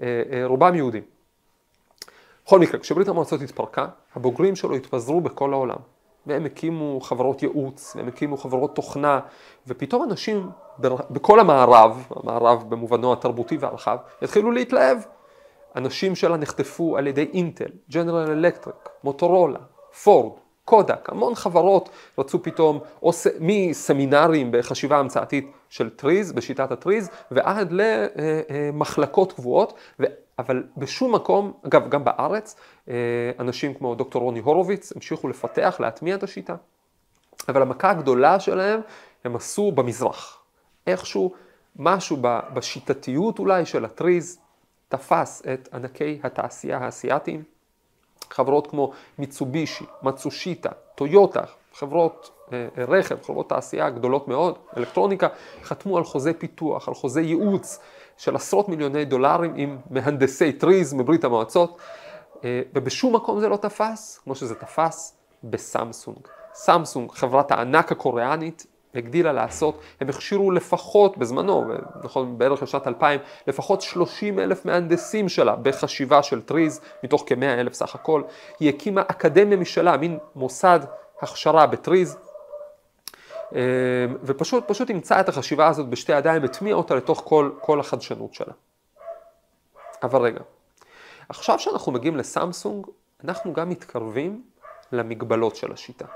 אה, 0.02 0.23
אה, 0.33 0.47
רובם 0.47 0.75
יהודים. 0.75 1.02
בכל 2.47 2.59
מקרה, 2.59 2.80
כשברית 2.80 3.09
המועצות 3.09 3.42
התפרקה, 3.42 3.87
הבוגרים 4.14 4.56
שלו 4.56 4.76
התפזרו 4.76 5.21
בכל 5.21 5.52
העולם. 5.52 5.93
והם 6.26 6.45
הקימו 6.45 7.00
חברות 7.00 7.43
ייעוץ, 7.43 7.97
והם 7.97 8.09
הקימו 8.09 8.37
חברות 8.37 8.75
תוכנה, 8.75 9.21
ופתאום 9.66 10.02
אנשים 10.02 10.50
בכל 11.11 11.40
המערב, 11.40 12.07
המערב 12.16 12.64
במובנו 12.69 13.12
התרבותי 13.12 13.57
והרחב, 13.57 13.97
יתחילו 14.23 14.50
להתלהב. 14.50 14.99
אנשים 15.76 16.14
שלה 16.14 16.37
נחטפו 16.37 16.97
על 16.97 17.07
ידי 17.07 17.28
אינטל, 17.33 17.71
ג'נרל 17.90 18.31
אלקטריק, 18.31 18.88
מוטורולה, 19.04 19.59
פורד, 20.02 20.33
קודק, 20.64 21.09
המון 21.09 21.35
חברות 21.35 21.88
רצו 22.19 22.43
פתאום, 22.43 22.78
או 23.02 23.11
מסמינרים 23.40 24.49
בחשיבה 24.52 24.99
המצאתית 24.99 25.52
של 25.69 25.90
טריז, 25.90 26.33
בשיטת 26.33 26.73
הטריז, 26.73 27.11
ועד 27.31 27.73
למחלקות 27.73 29.33
קבועות, 29.33 29.75
אבל 30.38 30.64
בשום 30.76 31.14
מקום, 31.14 31.53
אגב, 31.67 31.88
גם 31.88 32.05
בארץ, 32.05 32.57
אה, 32.88 32.95
אנשים 33.38 33.75
כמו 33.75 33.95
דוקטור 33.95 34.23
רוני 34.23 34.41
הורוביץ 34.41 34.93
המשיכו 34.93 35.29
לפתח, 35.29 35.76
להטמיע 35.81 36.14
את 36.14 36.23
השיטה. 36.23 36.57
אבל 37.49 37.62
המכה 37.62 37.91
הגדולה 37.91 38.41
שלהם 38.41 38.81
הם 39.25 39.37
עשו 39.37 39.73
במזרח. 39.73 40.43
איכשהו 40.87 41.35
משהו 41.76 42.17
בשיטתיות 42.55 43.38
אולי 43.38 43.67
של 43.67 43.85
הטריז 43.85 44.38
תפס 44.88 45.43
את 45.55 45.69
ענקי 45.75 46.21
התעשייה 46.23 46.79
האסייתיים. 46.79 47.43
חברות 48.31 48.67
כמו 48.67 48.93
מיצובישי, 49.19 49.85
מצושיטה, 50.03 50.71
טויוטה, 50.95 51.43
חברות 51.75 52.31
אה, 52.53 52.69
רכב, 52.88 53.23
חברות 53.23 53.49
תעשייה 53.49 53.91
גדולות 53.91 54.29
מאוד, 54.29 54.59
אלקטרוניקה, 54.76 55.29
חתמו 55.62 55.99
על 55.99 56.05
חוזה 56.05 56.33
פיתוח, 56.38 56.88
על 56.88 56.95
חוזה 56.95 57.21
ייעוץ 57.21 57.79
של 58.16 58.37
עשרות 58.37 58.68
מיליוני 58.68 59.04
דולרים 59.04 59.52
עם 59.56 59.78
מהנדסי 59.90 60.52
טריז 60.52 60.94
מברית 60.94 61.25
המועצות, 61.25 61.78
אה, 62.44 62.62
ובשום 62.75 63.14
מקום 63.14 63.40
זה 63.40 63.49
לא 63.49 63.56
תפס, 63.56 64.21
כמו 64.25 64.35
שזה 64.35 64.54
תפס 64.54 65.16
בסמסונג. 65.44 66.18
סמסונג, 66.54 67.11
חברת 67.12 67.52
הענק 67.52 67.92
הקוריאנית, 67.92 68.66
הגדילה 68.94 69.33
לעשות, 69.33 69.80
הם 70.00 70.09
הכשירו 70.09 70.50
לפחות 70.50 71.18
בזמנו, 71.18 71.64
נכון 72.04 72.38
בערך 72.38 72.62
לשנת 72.62 72.87
2000, 72.87 73.21
לפחות 73.47 73.83
30 73.83 74.38
אלף 74.38 74.64
מהנדסים 74.64 75.28
שלה 75.28 75.56
בחשיבה 75.56 76.23
של 76.23 76.40
טריז, 76.40 76.80
מתוך 77.04 77.25
כ-100 77.26 77.44
אלף 77.44 77.73
סך 77.73 77.94
הכל. 77.94 78.23
היא 78.61 78.68
הקימה 78.68 79.02
אקדמיה 79.09 79.56
משלה, 79.56 79.97
מין 79.97 80.18
מוסד 80.37 80.80
הכשרה 81.23 81.66
בטריז, 81.66 82.16
ופשוט 84.23 84.64
פשוט 84.68 84.90
אימצה 84.90 85.20
את 85.20 85.28
החשיבה 85.28 85.68
הזאת 85.68 85.88
בשתי 85.88 86.12
ידיים, 86.12 86.44
הטמיעה 86.44 86.76
אותה 86.76 86.94
לתוך 86.94 87.23
כל, 87.25 87.50
כל 87.61 87.80
החדשנות 87.80 88.34
שלה. 88.34 88.52
אבל 90.02 90.23
רגע, 90.23 90.40
עכשיו 91.28 91.58
שאנחנו 91.58 91.92
מגיעים 91.92 92.16
לסמסונג, 92.16 92.87
אנחנו 93.25 93.52
גם 93.52 93.68
מתקרבים 93.68 94.42
למגבלות 94.92 95.56
של 95.56 95.73
השיטה. 95.73 96.06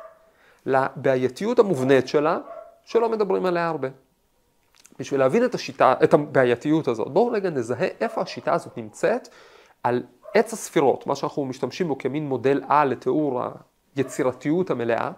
לבעייתיות 0.67 1.59
המובנית 1.59 2.09
שלה, 2.09 2.39
שלא 2.85 3.09
מדברים 3.09 3.47
עליה 3.47 3.69
הרבה. 3.69 3.89
בשביל 4.99 5.21
להבין 5.21 5.45
את 5.45 5.55
השיטה, 5.55 5.95
את 6.05 6.15
הבעייתיות 6.15 6.89
הזאת, 6.89 7.09
בואו 7.09 7.33
רגע 7.33 7.51
נזהה 7.51 7.89
איפה 8.01 8.21
השיטה 8.21 8.53
הזאת 8.53 8.77
נמצאת 8.77 9.29
על 9.83 10.03
עץ 10.35 10.53
הספירות, 10.53 11.07
מה 11.07 11.15
שאנחנו 11.15 11.45
משתמשים 11.45 11.89
בו 11.89 11.99
כמין 11.99 12.27
מודל 12.29 12.63
על 12.69 12.89
לתיאור 12.89 13.43
היצירתיות 13.97 14.71
המלאה, 14.71 15.11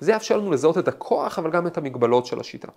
וזה 0.00 0.12
יאפשר 0.12 0.36
לנו 0.36 0.52
לזהות 0.52 0.78
את 0.78 0.88
הכוח 0.88 1.38
אבל 1.38 1.50
גם 1.50 1.66
את 1.66 1.78
המגבלות 1.78 2.26
של 2.26 2.40
השיטה. 2.40 2.68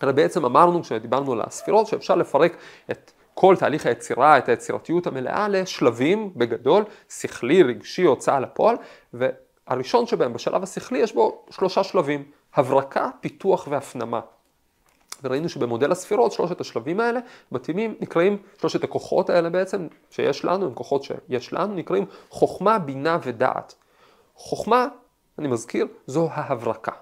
הרי 0.00 0.12
בעצם 0.12 0.44
אמרנו 0.44 0.82
כשדיברנו 0.82 1.32
על 1.32 1.40
הספירות 1.40 1.86
שאפשר 1.86 2.14
לפרק 2.14 2.56
את 2.90 3.12
כל 3.34 3.56
תהליך 3.58 3.86
היצירה, 3.86 4.38
את 4.38 4.48
היצירתיות 4.48 5.06
המלאה 5.06 5.48
לשלבים 5.48 6.32
בגדול, 6.36 6.84
שכלי, 7.08 7.62
רגשי, 7.62 8.02
הוצאה 8.02 8.40
לפועל, 8.40 8.76
והראשון 9.12 10.06
שבהם 10.06 10.32
בשלב 10.32 10.62
השכלי 10.62 10.98
יש 10.98 11.14
בו 11.14 11.44
שלושה 11.50 11.84
שלבים, 11.84 12.24
הברקה, 12.54 13.10
פיתוח 13.20 13.66
והפנמה. 13.70 14.20
וראינו 15.22 15.48
שבמודל 15.48 15.92
הספירות 15.92 16.32
שלושת 16.32 16.60
השלבים 16.60 17.00
האלה 17.00 17.20
מתאימים, 17.52 17.94
נקראים, 18.00 18.38
שלושת 18.60 18.84
הכוחות 18.84 19.30
האלה 19.30 19.50
בעצם 19.50 19.86
שיש 20.10 20.44
לנו, 20.44 20.66
הם 20.66 20.74
כוחות 20.74 21.02
שיש 21.02 21.52
לנו, 21.52 21.74
נקראים 21.74 22.06
חוכמה, 22.30 22.78
בינה 22.78 23.18
ודעת. 23.22 23.74
חוכמה, 24.34 24.86
אני 25.38 25.48
מזכיר, 25.48 25.86
זו 26.06 26.28
ההברקה. 26.32 26.92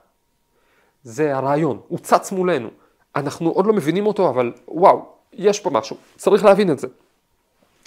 זה 1.02 1.36
הרעיון, 1.36 1.80
הוא 1.88 1.98
צץ 1.98 2.32
מולנו. 2.32 2.68
אנחנו 3.16 3.50
עוד 3.50 3.66
לא 3.66 3.72
מבינים 3.72 4.06
אותו, 4.06 4.30
אבל 4.30 4.52
וואו, 4.68 5.06
יש 5.32 5.60
פה 5.60 5.70
משהו, 5.70 5.96
צריך 6.16 6.44
להבין 6.44 6.70
את 6.70 6.78
זה. 6.78 6.86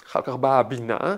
אחר 0.08 0.22
כך 0.22 0.34
באה 0.36 0.60
הבינה, 0.60 1.16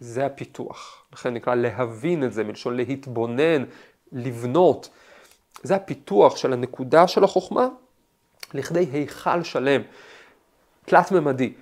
זה 0.00 0.26
הפיתוח. 0.26 1.04
לכן 1.12 1.34
נקרא 1.34 1.54
להבין 1.54 2.24
את 2.24 2.32
זה, 2.32 2.44
מלשון 2.44 2.76
להתבונן, 2.76 3.64
לבנות. 4.12 4.88
זה 5.62 5.76
הפיתוח 5.76 6.36
של 6.36 6.52
הנקודה 6.52 7.08
של 7.08 7.24
החוכמה 7.24 7.68
לכדי 8.54 8.88
היכל 8.92 9.42
שלם, 9.42 9.82
תלת-ממדי. 10.84 11.52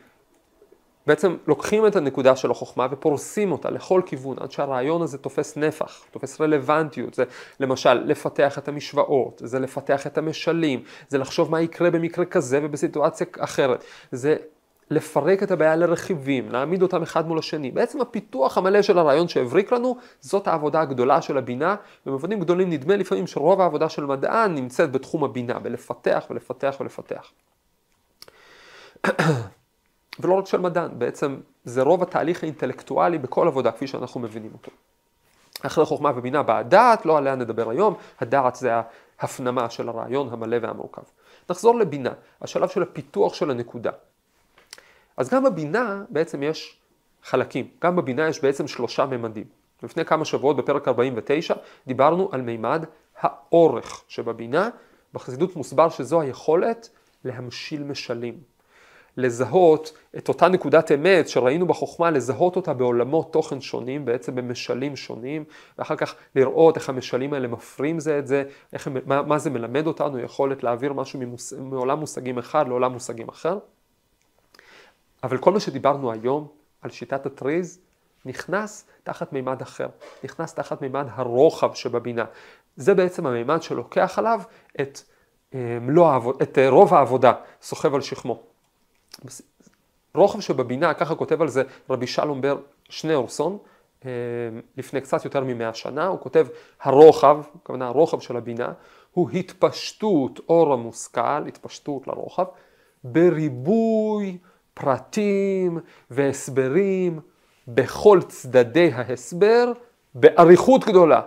בעצם 1.10 1.36
לוקחים 1.46 1.86
את 1.86 1.96
הנקודה 1.96 2.36
של 2.36 2.50
החוכמה 2.50 2.86
ופורסים 2.90 3.52
אותה 3.52 3.70
לכל 3.70 4.02
כיוון 4.06 4.36
עד 4.40 4.50
שהרעיון 4.50 5.02
הזה 5.02 5.18
תופס 5.18 5.56
נפח, 5.56 6.00
תופס 6.10 6.40
רלוונטיות. 6.40 7.14
זה 7.14 7.24
למשל 7.60 7.94
לפתח 7.94 8.58
את 8.58 8.68
המשוואות, 8.68 9.42
זה 9.44 9.58
לפתח 9.58 10.06
את 10.06 10.18
המשלים, 10.18 10.82
זה 11.08 11.18
לחשוב 11.18 11.50
מה 11.50 11.60
יקרה 11.60 11.90
במקרה 11.90 12.24
כזה 12.24 12.60
ובסיטואציה 12.62 13.26
אחרת. 13.38 13.84
זה 14.12 14.36
לפרק 14.90 15.42
את 15.42 15.50
הבעיה 15.50 15.76
לרכיבים, 15.76 16.50
להעמיד 16.50 16.82
אותם 16.82 17.02
אחד 17.02 17.28
מול 17.28 17.38
השני. 17.38 17.70
בעצם 17.70 18.00
הפיתוח 18.00 18.58
המלא 18.58 18.82
של 18.82 18.98
הרעיון 18.98 19.28
שהבריק 19.28 19.72
לנו, 19.72 19.96
זאת 20.20 20.48
העבודה 20.48 20.80
הגדולה 20.80 21.22
של 21.22 21.38
הבינה. 21.38 21.76
במובנים 22.06 22.40
גדולים 22.40 22.70
נדמה 22.70 22.96
לפעמים 22.96 23.26
שרוב 23.26 23.60
העבודה 23.60 23.88
של 23.88 24.04
מדען 24.04 24.54
נמצאת 24.54 24.92
בתחום 24.92 25.24
הבינה, 25.24 25.58
בלפתח 25.58 26.26
ולפתח 26.30 26.76
ולפתח. 26.80 27.32
ולא 30.18 30.34
רק 30.34 30.46
של 30.46 30.60
מדען, 30.60 30.90
בעצם 30.98 31.40
זה 31.64 31.82
רוב 31.82 32.02
התהליך 32.02 32.42
האינטלקטואלי 32.42 33.18
בכל 33.18 33.46
עבודה 33.46 33.72
כפי 33.72 33.86
שאנחנו 33.86 34.20
מבינים 34.20 34.50
אותו. 34.52 34.70
אחרי 35.62 35.84
חוכמה 35.84 36.12
ובינה 36.16 36.42
באה 36.42 36.62
דעת, 36.62 37.06
לא 37.06 37.18
עליה 37.18 37.34
נדבר 37.34 37.70
היום, 37.70 37.94
הדעת 38.20 38.56
זה 38.56 38.72
ההפנמה 39.18 39.70
של 39.70 39.88
הרעיון 39.88 40.28
המלא 40.32 40.56
והמורכב. 40.62 41.02
נחזור 41.50 41.78
לבינה, 41.78 42.12
השלב 42.40 42.68
של 42.68 42.82
הפיתוח 42.82 43.34
של 43.34 43.50
הנקודה. 43.50 43.90
אז 45.16 45.28
גם 45.28 45.44
בבינה 45.44 46.04
בעצם 46.08 46.42
יש 46.42 46.78
חלקים, 47.22 47.68
גם 47.82 47.96
בבינה 47.96 48.28
יש 48.28 48.42
בעצם 48.42 48.68
שלושה 48.68 49.06
ממדים. 49.06 49.44
לפני 49.82 50.04
כמה 50.04 50.24
שבועות 50.24 50.56
בפרק 50.56 50.88
49 50.88 51.54
דיברנו 51.86 52.28
על 52.32 52.40
מימד 52.40 52.84
האורך 53.20 54.04
שבבינה, 54.08 54.68
בחסידות 55.14 55.56
מוסבר 55.56 55.88
שזו 55.88 56.20
היכולת 56.20 56.88
להמשיל 57.24 57.82
משלים. 57.82 58.40
לזהות 59.16 59.92
את 60.16 60.28
אותה 60.28 60.48
נקודת 60.48 60.92
אמת 60.92 61.28
שראינו 61.28 61.66
בחוכמה, 61.66 62.10
לזהות 62.10 62.56
אותה 62.56 62.74
בעולמות 62.74 63.32
תוכן 63.32 63.60
שונים, 63.60 64.04
בעצם 64.04 64.34
במשלים 64.34 64.96
שונים, 64.96 65.44
ואחר 65.78 65.96
כך 65.96 66.14
לראות 66.34 66.76
איך 66.76 66.88
המשלים 66.88 67.32
האלה 67.32 67.48
מפרים 67.48 68.00
זה 68.00 68.18
את 68.18 68.26
זה, 68.26 68.44
איך, 68.72 68.88
מה, 69.06 69.22
מה 69.22 69.38
זה 69.38 69.50
מלמד 69.50 69.86
אותנו, 69.86 70.18
יכולת 70.18 70.62
להעביר 70.62 70.92
משהו 70.92 71.18
ממוס, 71.18 71.52
מעולם 71.52 72.00
מושגים 72.00 72.38
אחד 72.38 72.68
לעולם 72.68 72.92
מושגים 72.92 73.28
אחר. 73.28 73.58
אבל 75.22 75.38
כל 75.38 75.52
מה 75.52 75.60
שדיברנו 75.60 76.12
היום 76.12 76.48
על 76.82 76.90
שיטת 76.90 77.26
הטריז, 77.26 77.80
נכנס 78.24 78.86
תחת 79.02 79.32
מימד 79.32 79.62
אחר, 79.62 79.86
נכנס 80.24 80.54
תחת 80.54 80.82
מימד 80.82 81.06
הרוחב 81.10 81.74
שבבינה. 81.74 82.24
זה 82.76 82.94
בעצם 82.94 83.26
המימד 83.26 83.62
שלוקח 83.62 84.18
עליו 84.18 84.40
את, 84.80 85.00
אה, 85.54 85.78
את 86.42 86.58
אה, 86.58 86.68
רוב 86.68 86.94
העבודה, 86.94 87.32
סוחב 87.62 87.94
על 87.94 88.00
שכמו. 88.00 88.49
רוחב 90.14 90.40
שבבינה, 90.40 90.94
ככה 90.94 91.14
כותב 91.14 91.42
על 91.42 91.48
זה 91.48 91.62
רבי 91.90 92.06
שלום 92.06 92.40
בר 92.40 92.58
שניאורסון, 92.88 93.58
אה, 94.04 94.10
לפני 94.76 95.00
קצת 95.00 95.24
יותר 95.24 95.44
ממאה 95.44 95.74
שנה, 95.74 96.06
הוא 96.06 96.20
כותב 96.20 96.46
הרוחב, 96.82 97.40
הכוונה 97.62 97.86
הרוחב 97.86 98.20
של 98.20 98.36
הבינה, 98.36 98.72
הוא 99.12 99.30
התפשטות 99.30 100.40
אור 100.48 100.72
המושכל, 100.72 101.46
התפשטות 101.48 102.06
לרוחב, 102.06 102.44
בריבוי 103.04 104.38
פרטים 104.74 105.78
והסברים 106.10 107.20
בכל 107.68 108.20
צדדי 108.28 108.90
ההסבר, 108.94 109.72
באריכות 110.14 110.84
גדולה. 110.84 111.20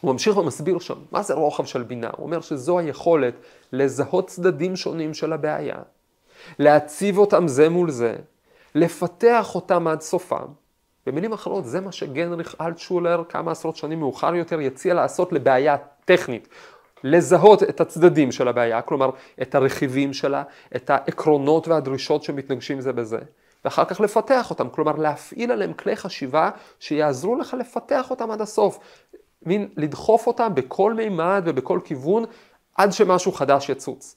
הוא 0.00 0.12
ממשיך 0.12 0.36
ומסביר 0.36 0.78
שם, 0.78 0.98
מה 1.10 1.22
זה 1.22 1.34
רוחב 1.34 1.64
של 1.64 1.82
בינה? 1.82 2.10
הוא 2.16 2.26
אומר 2.26 2.40
שזו 2.40 2.78
היכולת 2.78 3.34
לזהות 3.72 4.26
צדדים 4.26 4.76
שונים 4.76 5.14
של 5.14 5.32
הבעיה, 5.32 5.76
להציב 6.58 7.18
אותם 7.18 7.48
זה 7.48 7.68
מול 7.68 7.90
זה, 7.90 8.16
לפתח 8.74 9.54
אותם 9.54 9.86
עד 9.86 10.00
סופם. 10.00 10.46
במילים 11.06 11.32
אחרות, 11.32 11.64
זה 11.64 11.80
מה 11.80 11.92
שגנריך 11.92 12.54
אלטשולר 12.60 13.22
כמה 13.28 13.52
עשרות 13.52 13.76
שנים 13.76 14.00
מאוחר 14.00 14.34
יותר 14.34 14.60
יציע 14.60 14.94
לעשות 14.94 15.32
לבעיה 15.32 15.76
טכנית. 16.04 16.48
לזהות 17.04 17.62
את 17.62 17.80
הצדדים 17.80 18.32
של 18.32 18.48
הבעיה, 18.48 18.82
כלומר 18.82 19.10
את 19.42 19.54
הרכיבים 19.54 20.12
שלה, 20.12 20.42
את 20.76 20.90
העקרונות 20.90 21.68
והדרישות 21.68 22.22
שמתנגשים 22.22 22.80
זה 22.80 22.92
בזה, 22.92 23.18
ואחר 23.64 23.84
כך 23.84 24.00
לפתח 24.00 24.50
אותם, 24.50 24.68
כלומר 24.68 24.96
להפעיל 24.96 25.52
עליהם 25.52 25.72
כלי 25.72 25.96
חשיבה 25.96 26.50
שיעזרו 26.80 27.36
לך 27.36 27.54
לפתח 27.54 28.10
אותם 28.10 28.30
עד 28.30 28.40
הסוף, 28.40 28.78
מין 29.46 29.68
לדחוף 29.76 30.26
אותם 30.26 30.54
בכל 30.54 30.94
מימד 30.94 31.42
ובכל 31.46 31.80
כיוון 31.84 32.24
עד 32.74 32.92
שמשהו 32.92 33.32
חדש 33.32 33.68
יצוץ. 33.68 34.16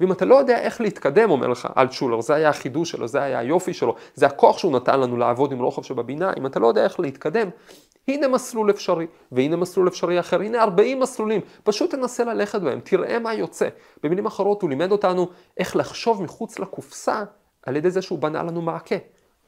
ואם 0.00 0.12
אתה 0.12 0.24
לא 0.24 0.34
יודע 0.34 0.58
איך 0.58 0.80
להתקדם, 0.80 1.30
אומר 1.30 1.46
לך 1.46 1.68
אלטשולר, 1.76 2.20
זה 2.20 2.34
היה 2.34 2.48
החידוש 2.48 2.90
שלו, 2.90 3.08
זה 3.08 3.22
היה 3.22 3.38
היופי 3.38 3.74
שלו, 3.74 3.94
זה 4.14 4.26
הכוח 4.26 4.58
שהוא 4.58 4.72
נתן 4.72 5.00
לנו 5.00 5.16
לעבוד 5.16 5.52
עם 5.52 5.58
רוחב 5.58 5.82
שבבינה, 5.82 6.32
אם 6.38 6.46
אתה 6.46 6.60
לא 6.60 6.66
יודע 6.66 6.84
איך 6.84 7.00
להתקדם, 7.00 7.48
הנה 8.08 8.28
מסלול 8.28 8.70
אפשרי, 8.70 9.06
והנה 9.32 9.56
מסלול 9.56 9.88
אפשרי 9.88 10.20
אחר, 10.20 10.40
הנה 10.40 10.62
40 10.62 11.00
מסלולים, 11.00 11.40
פשוט 11.64 11.90
תנסה 11.90 12.24
ללכת 12.24 12.60
בהם, 12.60 12.80
תראה 12.80 13.18
מה 13.18 13.34
יוצא. 13.34 13.68
במילים 14.02 14.26
אחרות 14.26 14.62
הוא 14.62 14.70
לימד 14.70 14.92
אותנו 14.92 15.28
איך 15.56 15.76
לחשוב 15.76 16.22
מחוץ 16.22 16.58
לקופסה 16.58 17.22
על 17.66 17.76
ידי 17.76 17.90
זה 17.90 18.02
שהוא 18.02 18.18
בנה 18.18 18.42
לנו 18.42 18.62
מעקה. 18.62 18.96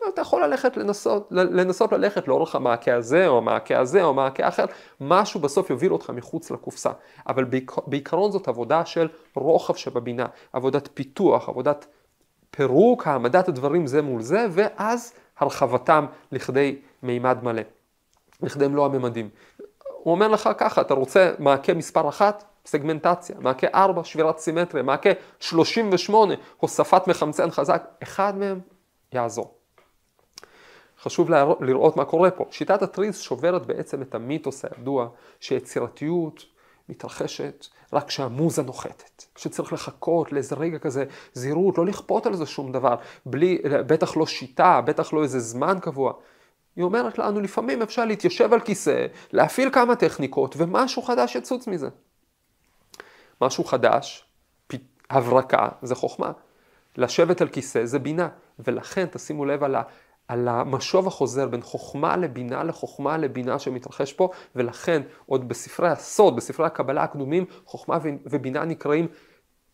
אתה 0.09 0.21
יכול 0.21 0.45
ללכת 0.45 0.77
לנסות, 0.77 1.29
לנסות 1.31 1.93
ללכת 1.93 2.29
לאורך 2.29 2.55
המעקה 2.55 2.95
הזה, 2.95 3.27
או 3.27 3.39
המעקה 3.39 3.79
הזה, 3.79 4.03
או 4.03 4.09
המעקה 4.09 4.49
אחר, 4.49 4.65
משהו 5.01 5.41
בסוף 5.41 5.71
יוביל 5.71 5.93
אותך 5.93 6.11
מחוץ 6.11 6.51
לקופסה. 6.51 6.91
אבל 7.29 7.45
בעיקרון 7.87 8.33
זאת 8.33 8.49
עבודה 8.49 8.85
של 8.85 9.09
רוחב 9.35 9.75
שבבינה, 9.75 10.27
עבודת 10.53 10.89
פיתוח, 10.95 11.49
עבודת 11.49 11.87
פירוק, 12.51 13.07
העמדת 13.07 13.49
הדברים 13.49 13.87
זה 13.87 14.03
מול 14.03 14.23
זה, 14.23 14.47
ואז 14.51 15.13
הרחבתם 15.39 16.07
לכדי 16.33 16.79
מימד 17.03 17.39
מלא, 17.43 17.63
לכדי 18.43 18.69
מלוא 18.69 18.87
הממדים. 18.87 19.29
הוא 19.89 20.15
אומר 20.15 20.29
לך 20.29 20.51
ככה, 20.59 20.81
אתה 20.81 20.95
רוצה 20.95 21.33
מעקה 21.39 21.75
מספר 21.75 22.09
אחת? 22.09 22.45
סגמנטציה, 22.67 23.37
מעקה 23.39 23.67
4, 23.75 24.05
שבירת 24.05 24.39
סימטריה, 24.39 24.83
מעקה 24.83 25.11
38, 25.41 26.35
הוספת 26.57 27.09
מחמצן 27.09 27.51
חזק, 27.51 27.89
אחד 28.03 28.39
מהם 28.39 28.61
יעזור. 29.13 29.56
חשוב 31.07 31.31
לראות 31.61 31.97
מה 31.97 32.05
קורה 32.05 32.31
פה. 32.31 32.45
שיטת 32.51 32.83
התריס 32.83 33.21
שוברת 33.21 33.67
בעצם 33.67 34.03
את 34.03 34.15
המיתוס 34.15 34.65
הידוע 34.65 35.09
שיצירתיות 35.41 36.45
מתרחשת 36.89 37.67
רק 37.93 38.09
כשהמוזה 38.09 38.63
נוחתת, 38.63 39.25
כשצריך 39.35 39.73
לחכות 39.73 40.33
לאיזה 40.33 40.55
רגע 40.55 40.79
כזה 40.79 41.05
זהירות, 41.33 41.79
לא 41.79 41.87
לכפות 41.87 42.27
על 42.27 42.35
זה 42.35 42.47
שום 42.47 42.73
דבר, 42.73 42.95
בלי, 43.27 43.59
בטח 43.65 44.17
לא 44.17 44.27
שיטה, 44.27 44.81
בטח 44.81 45.13
לא 45.13 45.23
איזה 45.23 45.41
זמן 45.41 45.79
קבוע. 45.81 46.13
היא 46.77 46.85
אומרת 46.85 47.19
לנו, 47.19 47.41
לפעמים 47.41 47.83
אפשר 47.83 48.05
להתיישב 48.05 48.53
על 48.53 48.61
כיסא, 48.61 49.07
להפעיל 49.33 49.71
כמה 49.71 49.97
טכניקות, 49.97 50.55
ומשהו 50.59 51.03
חדש 51.03 51.35
יצוץ 51.35 51.67
מזה. 51.67 51.89
משהו 53.41 53.65
חדש, 53.65 54.25
הברקה, 55.11 55.69
זה 55.83 55.95
חוכמה. 55.95 56.33
לשבת 56.97 57.41
על 57.41 57.49
כיסא 57.49 57.85
זה 57.85 57.99
בינה, 57.99 58.29
ולכן 58.59 59.07
תשימו 59.07 59.45
לב 59.45 59.65
על 59.65 59.75
ה... 59.75 59.83
על 60.29 60.49
המשוב 60.49 61.07
החוזר 61.07 61.49
בין 61.49 61.63
חוכמה 61.63 62.17
לבינה 62.17 62.65
לחוכמה 62.65 63.17
לבינה 63.17 63.59
שמתרחש 63.59 64.13
פה, 64.13 64.29
ולכן 64.57 65.03
עוד 65.27 65.49
בספרי 65.49 65.89
הסוד, 65.89 66.37
בספרי 66.37 66.67
הקבלה 66.67 67.03
הקדומים, 67.03 67.45
חוכמה 67.65 67.99
ובינה 68.27 68.65
נקראים 68.65 69.09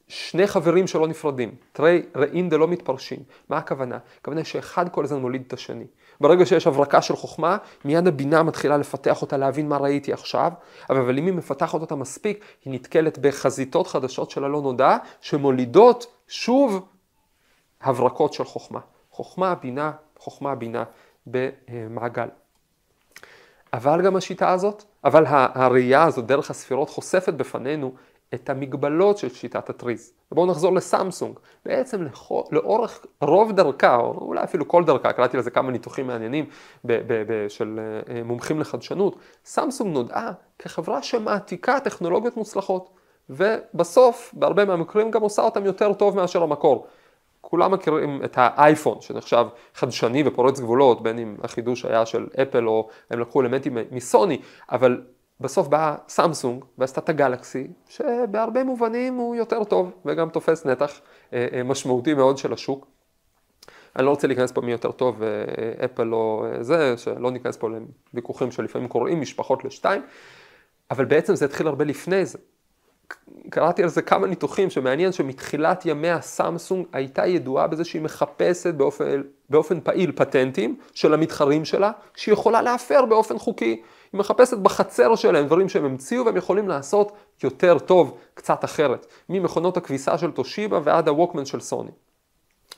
שני 0.08 0.46
חברים 0.46 0.86
שלא 0.86 1.08
נפרדים, 1.08 1.54
תרי 1.72 2.02
ראין 2.16 2.48
דלא 2.48 2.68
מתפרשים. 2.68 3.18
מה 3.48 3.58
הכוונה? 3.58 3.98
הכוונה 4.20 4.44
שאחד 4.44 4.88
כל 4.88 5.04
הזמן 5.04 5.20
מוליד 5.20 5.42
את 5.46 5.52
השני. 5.52 5.84
ברגע 6.20 6.46
שיש 6.46 6.66
הברקה 6.66 7.02
של 7.02 7.16
חוכמה, 7.16 7.56
מיד 7.84 8.06
הבינה 8.06 8.42
מתחילה 8.42 8.76
לפתח 8.76 9.22
אותה, 9.22 9.36
להבין 9.36 9.68
מה 9.68 9.76
ראיתי 9.76 10.12
עכשיו, 10.12 10.52
אבל 10.90 11.18
אם 11.18 11.26
היא 11.26 11.34
מפתחת 11.34 11.80
אותה 11.80 11.94
מספיק, 11.94 12.44
היא 12.64 12.74
נתקלת 12.74 13.18
בחזיתות 13.18 13.86
חדשות 13.86 14.30
של 14.30 14.44
הלא 14.44 14.62
נודע, 14.62 14.96
שמולידות 15.20 16.06
שוב 16.28 16.86
הברקות 17.82 18.32
של 18.32 18.44
חוכמה. 18.44 18.80
חוכמה, 19.10 19.54
בינה, 19.54 19.92
חוכמה, 20.22 20.54
בינה 20.54 20.84
במעגל. 21.26 22.28
אבל 23.72 24.02
גם 24.02 24.16
השיטה 24.16 24.50
הזאת, 24.50 24.84
אבל 25.04 25.24
הראייה 25.28 26.04
הזאת 26.04 26.26
דרך 26.26 26.50
הספירות 26.50 26.90
חושפת 26.90 27.34
בפנינו 27.34 27.92
את 28.34 28.50
המגבלות 28.50 29.18
של 29.18 29.28
שיטת 29.28 29.70
הטריז. 29.70 30.12
בואו 30.32 30.46
נחזור 30.46 30.72
לסמסונג. 30.72 31.38
בעצם 31.66 32.06
לאורך 32.52 33.06
רוב 33.20 33.52
דרכה, 33.52 33.96
או 33.96 34.18
אולי 34.20 34.44
אפילו 34.44 34.68
כל 34.68 34.84
דרכה, 34.84 35.12
קראתי 35.12 35.36
לזה 35.36 35.50
כמה 35.50 35.70
ניתוחים 35.70 36.06
מעניינים 36.06 36.44
ב- 36.84 37.00
ב- 37.06 37.24
ב- 37.32 37.48
של 37.48 37.80
אה, 38.08 38.22
מומחים 38.24 38.60
לחדשנות, 38.60 39.16
סמסונג 39.44 39.94
נודעה 39.94 40.32
כחברה 40.58 41.02
שמעתיקה 41.02 41.80
טכנולוגיות 41.80 42.36
מוצלחות, 42.36 42.90
ובסוף, 43.30 44.34
בהרבה 44.36 44.64
מהמקרים 44.64 45.10
גם 45.10 45.22
עושה 45.22 45.42
אותם 45.42 45.64
יותר 45.64 45.92
טוב 45.92 46.16
מאשר 46.16 46.42
המקור. 46.42 46.86
כולם 47.52 47.72
מכירים 47.72 48.24
את 48.24 48.34
האייפון 48.36 49.00
שנחשב 49.00 49.46
חדשני 49.74 50.22
ופורץ 50.26 50.60
גבולות, 50.60 51.02
בין 51.02 51.18
אם 51.18 51.36
החידוש 51.42 51.84
היה 51.84 52.06
של 52.06 52.26
אפל 52.42 52.68
או 52.68 52.88
הם 53.10 53.20
לקחו 53.20 53.40
אלמנטים 53.40 53.78
מסוני, 53.90 54.40
אבל 54.70 55.02
בסוף 55.40 55.68
באה 55.68 55.96
סמסונג 56.08 56.64
ועשתה 56.78 57.00
את 57.00 57.08
הגלקסי, 57.08 57.66
שבהרבה 57.88 58.64
מובנים 58.64 59.14
הוא 59.14 59.36
יותר 59.36 59.64
טוב 59.64 59.90
וגם 60.04 60.28
תופס 60.28 60.66
נתח 60.66 61.00
אה, 61.32 61.46
אה, 61.52 61.62
משמעותי 61.62 62.14
מאוד 62.14 62.38
של 62.38 62.52
השוק. 62.52 62.86
אני 63.96 64.04
לא 64.04 64.10
רוצה 64.10 64.26
להיכנס 64.26 64.52
פה 64.52 64.60
מי 64.60 64.72
יותר 64.72 64.92
טוב, 64.92 65.22
אה, 65.22 65.28
אפל 65.84 66.14
או 66.14 66.46
זה, 66.60 66.96
שלא 66.96 67.30
ניכנס 67.30 67.56
פה 67.56 67.68
לוויכוחים 68.12 68.50
שלפעמים 68.50 68.88
קוראים 68.88 69.20
משפחות 69.20 69.64
לשתיים, 69.64 70.02
אבל 70.90 71.04
בעצם 71.04 71.34
זה 71.34 71.44
התחיל 71.44 71.66
הרבה 71.66 71.84
לפני 71.84 72.26
זה. 72.26 72.38
קראתי 73.50 73.82
על 73.82 73.88
זה 73.88 74.02
כמה 74.02 74.26
ניתוחים 74.26 74.70
שמעניין 74.70 75.12
שמתחילת 75.12 75.86
ימי 75.86 76.10
הסמסונג 76.10 76.86
הייתה 76.92 77.26
ידועה 77.26 77.66
בזה 77.66 77.84
שהיא 77.84 78.02
מחפשת 78.02 78.74
באופן, 78.74 79.22
באופן 79.50 79.80
פעיל 79.80 80.12
פטנטים 80.12 80.76
של 80.94 81.14
המתחרים 81.14 81.64
שלה, 81.64 81.90
שהיא 82.16 82.32
יכולה 82.32 82.62
להפר 82.62 83.04
באופן 83.04 83.38
חוקי. 83.38 83.82
היא 84.12 84.18
מחפשת 84.18 84.58
בחצר 84.58 85.14
שלהם 85.16 85.46
דברים 85.46 85.68
שהם 85.68 85.84
המציאו 85.84 86.24
והם 86.24 86.36
יכולים 86.36 86.68
לעשות 86.68 87.12
יותר 87.44 87.78
טוב, 87.78 88.18
קצת 88.34 88.64
אחרת. 88.64 89.06
ממכונות 89.28 89.76
הכביסה 89.76 90.18
של 90.18 90.30
טושיבה 90.30 90.80
ועד 90.84 91.08
הווקמן 91.08 91.44
של 91.44 91.60
סוני. 91.60 91.90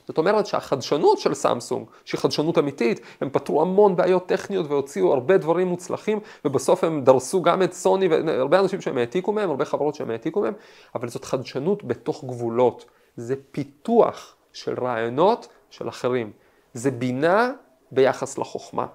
זאת 0.06 0.18
אומרת 0.18 0.46
שהחדשנות 0.46 1.18
של 1.18 1.34
סמסונג, 1.34 1.86
שהיא 2.04 2.20
חדשנות 2.20 2.58
אמיתית, 2.58 3.00
הם 3.20 3.30
פתרו 3.30 3.62
המון 3.62 3.96
בעיות 3.96 4.26
טכניות 4.26 4.66
והוציאו 4.70 5.12
הרבה 5.12 5.38
דברים 5.38 5.68
מוצלחים, 5.68 6.20
ובסוף 6.44 6.84
הם 6.84 7.04
דרסו 7.04 7.42
גם 7.42 7.62
את 7.62 7.72
סוני 7.72 8.08
והרבה 8.08 8.60
אנשים 8.60 8.80
שהם 8.80 8.98
העתיקו 8.98 9.32
מהם, 9.32 9.50
הרבה 9.50 9.64
חברות 9.64 9.94
שהם 9.94 10.10
העתיקו 10.10 10.40
מהם, 10.40 10.54
אבל 10.94 11.08
זאת 11.08 11.24
חדשנות 11.24 11.84
בתוך 11.84 12.24
גבולות. 12.24 12.84
זה 13.16 13.34
פיתוח 13.50 14.36
של 14.52 14.74
רעיונות 14.80 15.48
של 15.70 15.88
אחרים. 15.88 16.32
זה 16.74 16.90
בינה 16.90 17.52
ביחס 17.90 18.38
לחוכמה. 18.38 18.86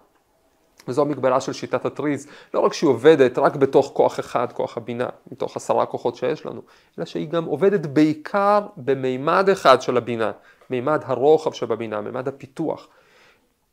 וזו 0.87 1.01
המגבלה 1.01 1.41
של 1.41 1.53
שיטת 1.53 1.85
הטריז, 1.85 2.27
לא 2.53 2.59
רק 2.59 2.73
שהיא 2.73 2.89
עובדת 2.89 3.37
רק 3.37 3.55
בתוך 3.55 3.91
כוח 3.93 4.19
אחד, 4.19 4.51
כוח 4.51 4.77
הבינה, 4.77 5.07
מתוך 5.31 5.55
עשרה 5.55 5.85
כוחות 5.85 6.15
שיש 6.15 6.45
לנו, 6.45 6.61
אלא 6.97 7.05
שהיא 7.05 7.29
גם 7.29 7.45
עובדת 7.45 7.85
בעיקר 7.85 8.61
במימד 8.77 9.49
אחד 9.49 9.81
של 9.81 9.97
הבינה, 9.97 10.31
מימד 10.69 11.01
הרוחב 11.05 11.53
שבבינה, 11.53 12.01
מימד 12.01 12.27
הפיתוח. 12.27 12.87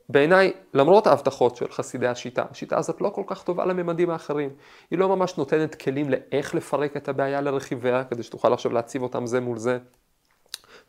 בעיניי, 0.08 0.52
למרות 0.74 1.06
ההבטחות 1.06 1.56
של 1.56 1.68
חסידי 1.68 2.06
השיטה, 2.06 2.44
השיטה 2.50 2.78
הזאת 2.78 3.00
לא 3.00 3.08
כל 3.08 3.22
כך 3.26 3.42
טובה 3.42 3.64
לממדים 3.64 4.10
האחרים. 4.10 4.50
היא 4.90 4.98
לא 4.98 5.08
ממש 5.08 5.38
נותנת 5.38 5.74
כלים 5.74 6.10
לאיך 6.10 6.54
לפרק 6.54 6.96
את 6.96 7.08
הבעיה 7.08 7.40
לרכיביה, 7.40 8.04
כדי 8.04 8.22
שתוכל 8.22 8.52
עכשיו 8.52 8.72
להציב 8.72 9.02
אותם 9.02 9.26
זה 9.26 9.40
מול 9.40 9.58
זה. 9.58 9.78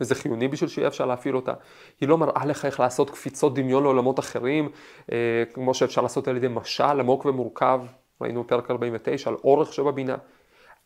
וזה 0.02 0.16
חיוני 0.16 0.48
בשביל 0.48 0.70
שיהיה 0.70 0.88
אפשר 0.88 1.06
להפעיל 1.06 1.36
אותה. 1.36 1.54
היא 2.02 2.10
לא 2.10 2.18
מראה 2.18 2.46
לך 2.46 2.66
איך 2.66 2.80
לעשות 2.80 3.10
קפיצות 3.10 3.56
דמיון 3.56 3.84
לעולמות 3.84 4.20
אחרים, 4.20 4.70
אה, 5.12 5.44
כמו 5.54 5.74
שאפשר 5.74 6.02
לעשות 6.02 6.28
על 6.28 6.38
ידי 6.38 6.48
משל 6.48 7.00
עמוק 7.00 7.26
ומורכב, 7.26 7.82
ראינו 8.22 8.48
פרק 8.48 8.72
49 8.72 9.30
על 9.30 9.36
אורך 9.44 9.74
שבבינה. 9.74 10.16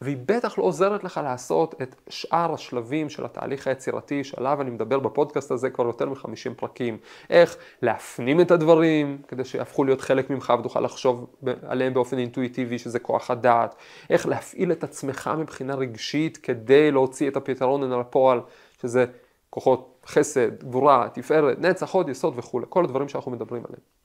והיא 0.01 0.17
בטח 0.25 0.57
לא 0.57 0.63
עוזרת 0.63 1.03
לך 1.03 1.19
לעשות 1.23 1.75
את 1.81 1.95
שאר 2.09 2.53
השלבים 2.53 3.09
של 3.09 3.25
התהליך 3.25 3.67
היצירתי 3.67 4.23
שעליו 4.23 4.61
אני 4.61 4.69
מדבר 4.69 4.99
בפודקאסט 4.99 5.51
הזה 5.51 5.69
כבר 5.69 5.85
יותר 5.85 6.09
מ-50 6.09 6.53
פרקים. 6.57 6.97
איך 7.29 7.57
להפנים 7.81 8.41
את 8.41 8.51
הדברים 8.51 9.21
כדי 9.27 9.45
שיהפכו 9.45 9.83
להיות 9.83 10.01
חלק 10.01 10.29
ממך 10.29 10.53
ותוכל 10.59 10.81
לחשוב 10.81 11.35
עליהם 11.67 11.93
באופן 11.93 12.17
אינטואיטיבי 12.17 12.79
שזה 12.79 12.99
כוח 12.99 13.31
הדעת. 13.31 13.75
איך 14.09 14.27
להפעיל 14.27 14.71
את 14.71 14.83
עצמך 14.83 15.29
מבחינה 15.37 15.75
רגשית 15.75 16.37
כדי 16.37 16.91
להוציא 16.91 17.29
את 17.29 17.37
הפתרון 17.37 17.93
אל 17.93 17.99
הפועל, 17.99 18.39
שזה 18.81 19.05
כוחות 19.49 20.01
חסד, 20.07 20.63
גבורה, 20.63 21.07
תפארת, 21.13 21.59
נצח, 21.59 21.91
הוד, 21.91 22.09
יסוד 22.09 22.33
וכולי, 22.37 22.65
כל 22.69 22.83
הדברים 22.83 23.09
שאנחנו 23.09 23.31
מדברים 23.31 23.63
עליהם. 23.65 24.00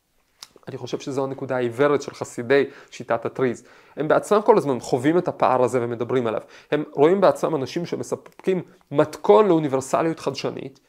אני 0.68 0.76
חושב 0.76 0.98
שזו 0.98 1.24
הנקודה 1.24 1.56
העיוורת 1.56 2.02
של 2.02 2.14
חסידי 2.14 2.64
שיטת 2.90 3.26
הטריז. 3.26 3.64
הם 3.96 4.08
בעצמם 4.08 4.40
כל 4.42 4.58
הזמן 4.58 4.80
חווים 4.80 5.18
את 5.18 5.28
הפער 5.28 5.62
הזה 5.62 5.78
ומדברים 5.82 6.26
עליו. 6.26 6.40
הם 6.70 6.84
רואים 6.92 7.20
בעצמם 7.20 7.56
אנשים 7.56 7.86
שמספקים 7.86 8.62
מתכון 8.90 9.48
לאוניברסליות 9.48 10.20
חדשנית, 10.20 10.80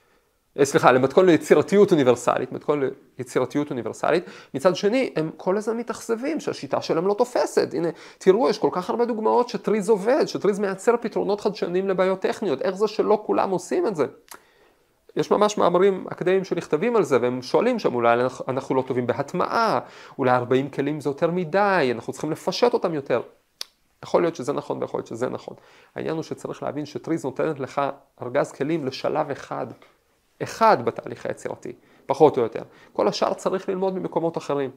אה, 0.59 0.65
סליחה, 0.65 0.91
למתכון 0.91 1.25
ליצירתיות 1.25 1.91
אוניברסלית, 1.91 2.51
מתכון 2.51 2.89
ליצירתיות 3.17 3.69
אוניברסלית. 3.69 4.23
מצד 4.53 4.75
שני, 4.75 5.13
הם 5.15 5.29
כל 5.37 5.57
הזמן 5.57 5.77
מתאכזבים 5.77 6.39
שהשיטה 6.39 6.81
שלהם 6.81 7.07
לא 7.07 7.13
תופסת. 7.13 7.73
הנה, 7.73 7.89
תראו, 8.17 8.49
יש 8.49 8.57
כל 8.57 8.69
כך 8.71 8.89
הרבה 8.89 9.05
דוגמאות 9.05 9.49
שטריז 9.49 9.89
עובד, 9.89 10.25
שטריז 10.25 10.59
מייצר 10.59 10.95
פתרונות 11.01 11.41
חדשניים 11.41 11.89
לבעיות 11.89 12.19
טכניות, 12.19 12.61
איך 12.61 12.75
זה 12.75 12.87
שלא 12.87 13.23
כולם 13.25 13.49
עושים 13.49 13.87
את 13.87 13.95
זה? 13.95 14.05
יש 15.17 15.31
ממש 15.31 15.57
מאמרים 15.57 16.05
אקדמיים 16.11 16.43
שנכתבים 16.43 16.95
על 16.95 17.03
זה, 17.03 17.17
והם 17.21 17.41
שואלים 17.41 17.79
שם, 17.79 17.95
אולי 17.95 18.19
אנחנו 18.47 18.75
לא 18.75 18.81
טובים 18.81 19.07
בהטמעה, 19.07 19.79
אולי 20.17 20.31
40 20.31 20.69
כלים 20.69 21.01
זה 21.01 21.09
יותר 21.09 21.31
מדי, 21.31 21.91
אנחנו 21.95 22.13
צריכים 22.13 22.31
לפשט 22.31 22.73
אותם 22.73 22.93
יותר. 22.93 23.21
יכול 24.03 24.21
להיות 24.21 24.35
שזה 24.35 24.53
נכון 24.53 24.81
ויכול 24.81 24.97
להיות 24.97 25.07
שזה 25.07 25.29
נכון. 25.29 25.55
העניין 25.95 26.15
הוא 26.15 26.23
שצריך 26.23 26.63
להבין 26.63 26.85
שטריז 26.85 27.25
נותנת 27.25 27.59
לך 27.59 27.81
ארגז 28.21 28.51
כלים 28.51 28.85
לשלב 28.85 29.31
אחד, 29.31 29.67
אחד 30.43 30.85
בתהליך 30.85 31.25
היצירתי, 31.25 31.73
פחות 32.05 32.37
או 32.37 32.41
יותר. 32.41 32.63
כל 32.93 33.07
השאר 33.07 33.33
צריך 33.33 33.69
ללמוד 33.69 33.95
ממקומות 33.95 34.37
אחרים. 34.37 34.71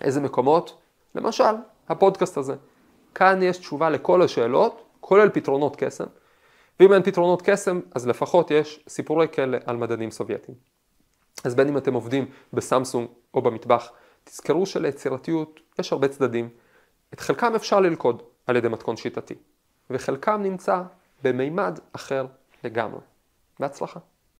איזה 0.00 0.20
מקומות? 0.20 0.78
למשל, 1.14 1.54
הפודקאסט 1.88 2.36
הזה. 2.36 2.54
כאן 3.14 3.42
יש 3.42 3.58
תשובה 3.58 3.90
לכל 3.90 4.22
השאלות, 4.22 4.82
כולל 5.00 5.28
פתרונות 5.28 5.76
קסם. 5.76 6.04
ואם 6.80 6.92
אין 6.92 7.02
פתרונות 7.02 7.42
קסם, 7.42 7.80
אז 7.94 8.06
לפחות 8.06 8.50
יש 8.50 8.84
סיפורי 8.88 9.26
כלא 9.34 9.58
על 9.66 9.76
מדענים 9.76 10.10
סובייטיים. 10.10 10.58
אז 11.44 11.54
בין 11.54 11.68
אם 11.68 11.76
אתם 11.76 11.94
עובדים 11.94 12.30
בסמסונג 12.52 13.08
או 13.34 13.42
במטבח, 13.42 13.90
תזכרו 14.24 14.66
שליצירתיות 14.66 15.60
יש 15.78 15.92
הרבה 15.92 16.08
צדדים. 16.08 16.48
את 17.14 17.20
חלקם 17.20 17.54
אפשר 17.54 17.80
ללכוד 17.80 18.22
על 18.46 18.56
ידי 18.56 18.68
מתכון 18.68 18.96
שיטתי, 18.96 19.34
וחלקם 19.90 20.42
נמצא 20.42 20.82
במימד 21.22 21.78
אחר 21.92 22.26
לגמרי. 22.64 23.00
בהצלחה. 23.60 24.00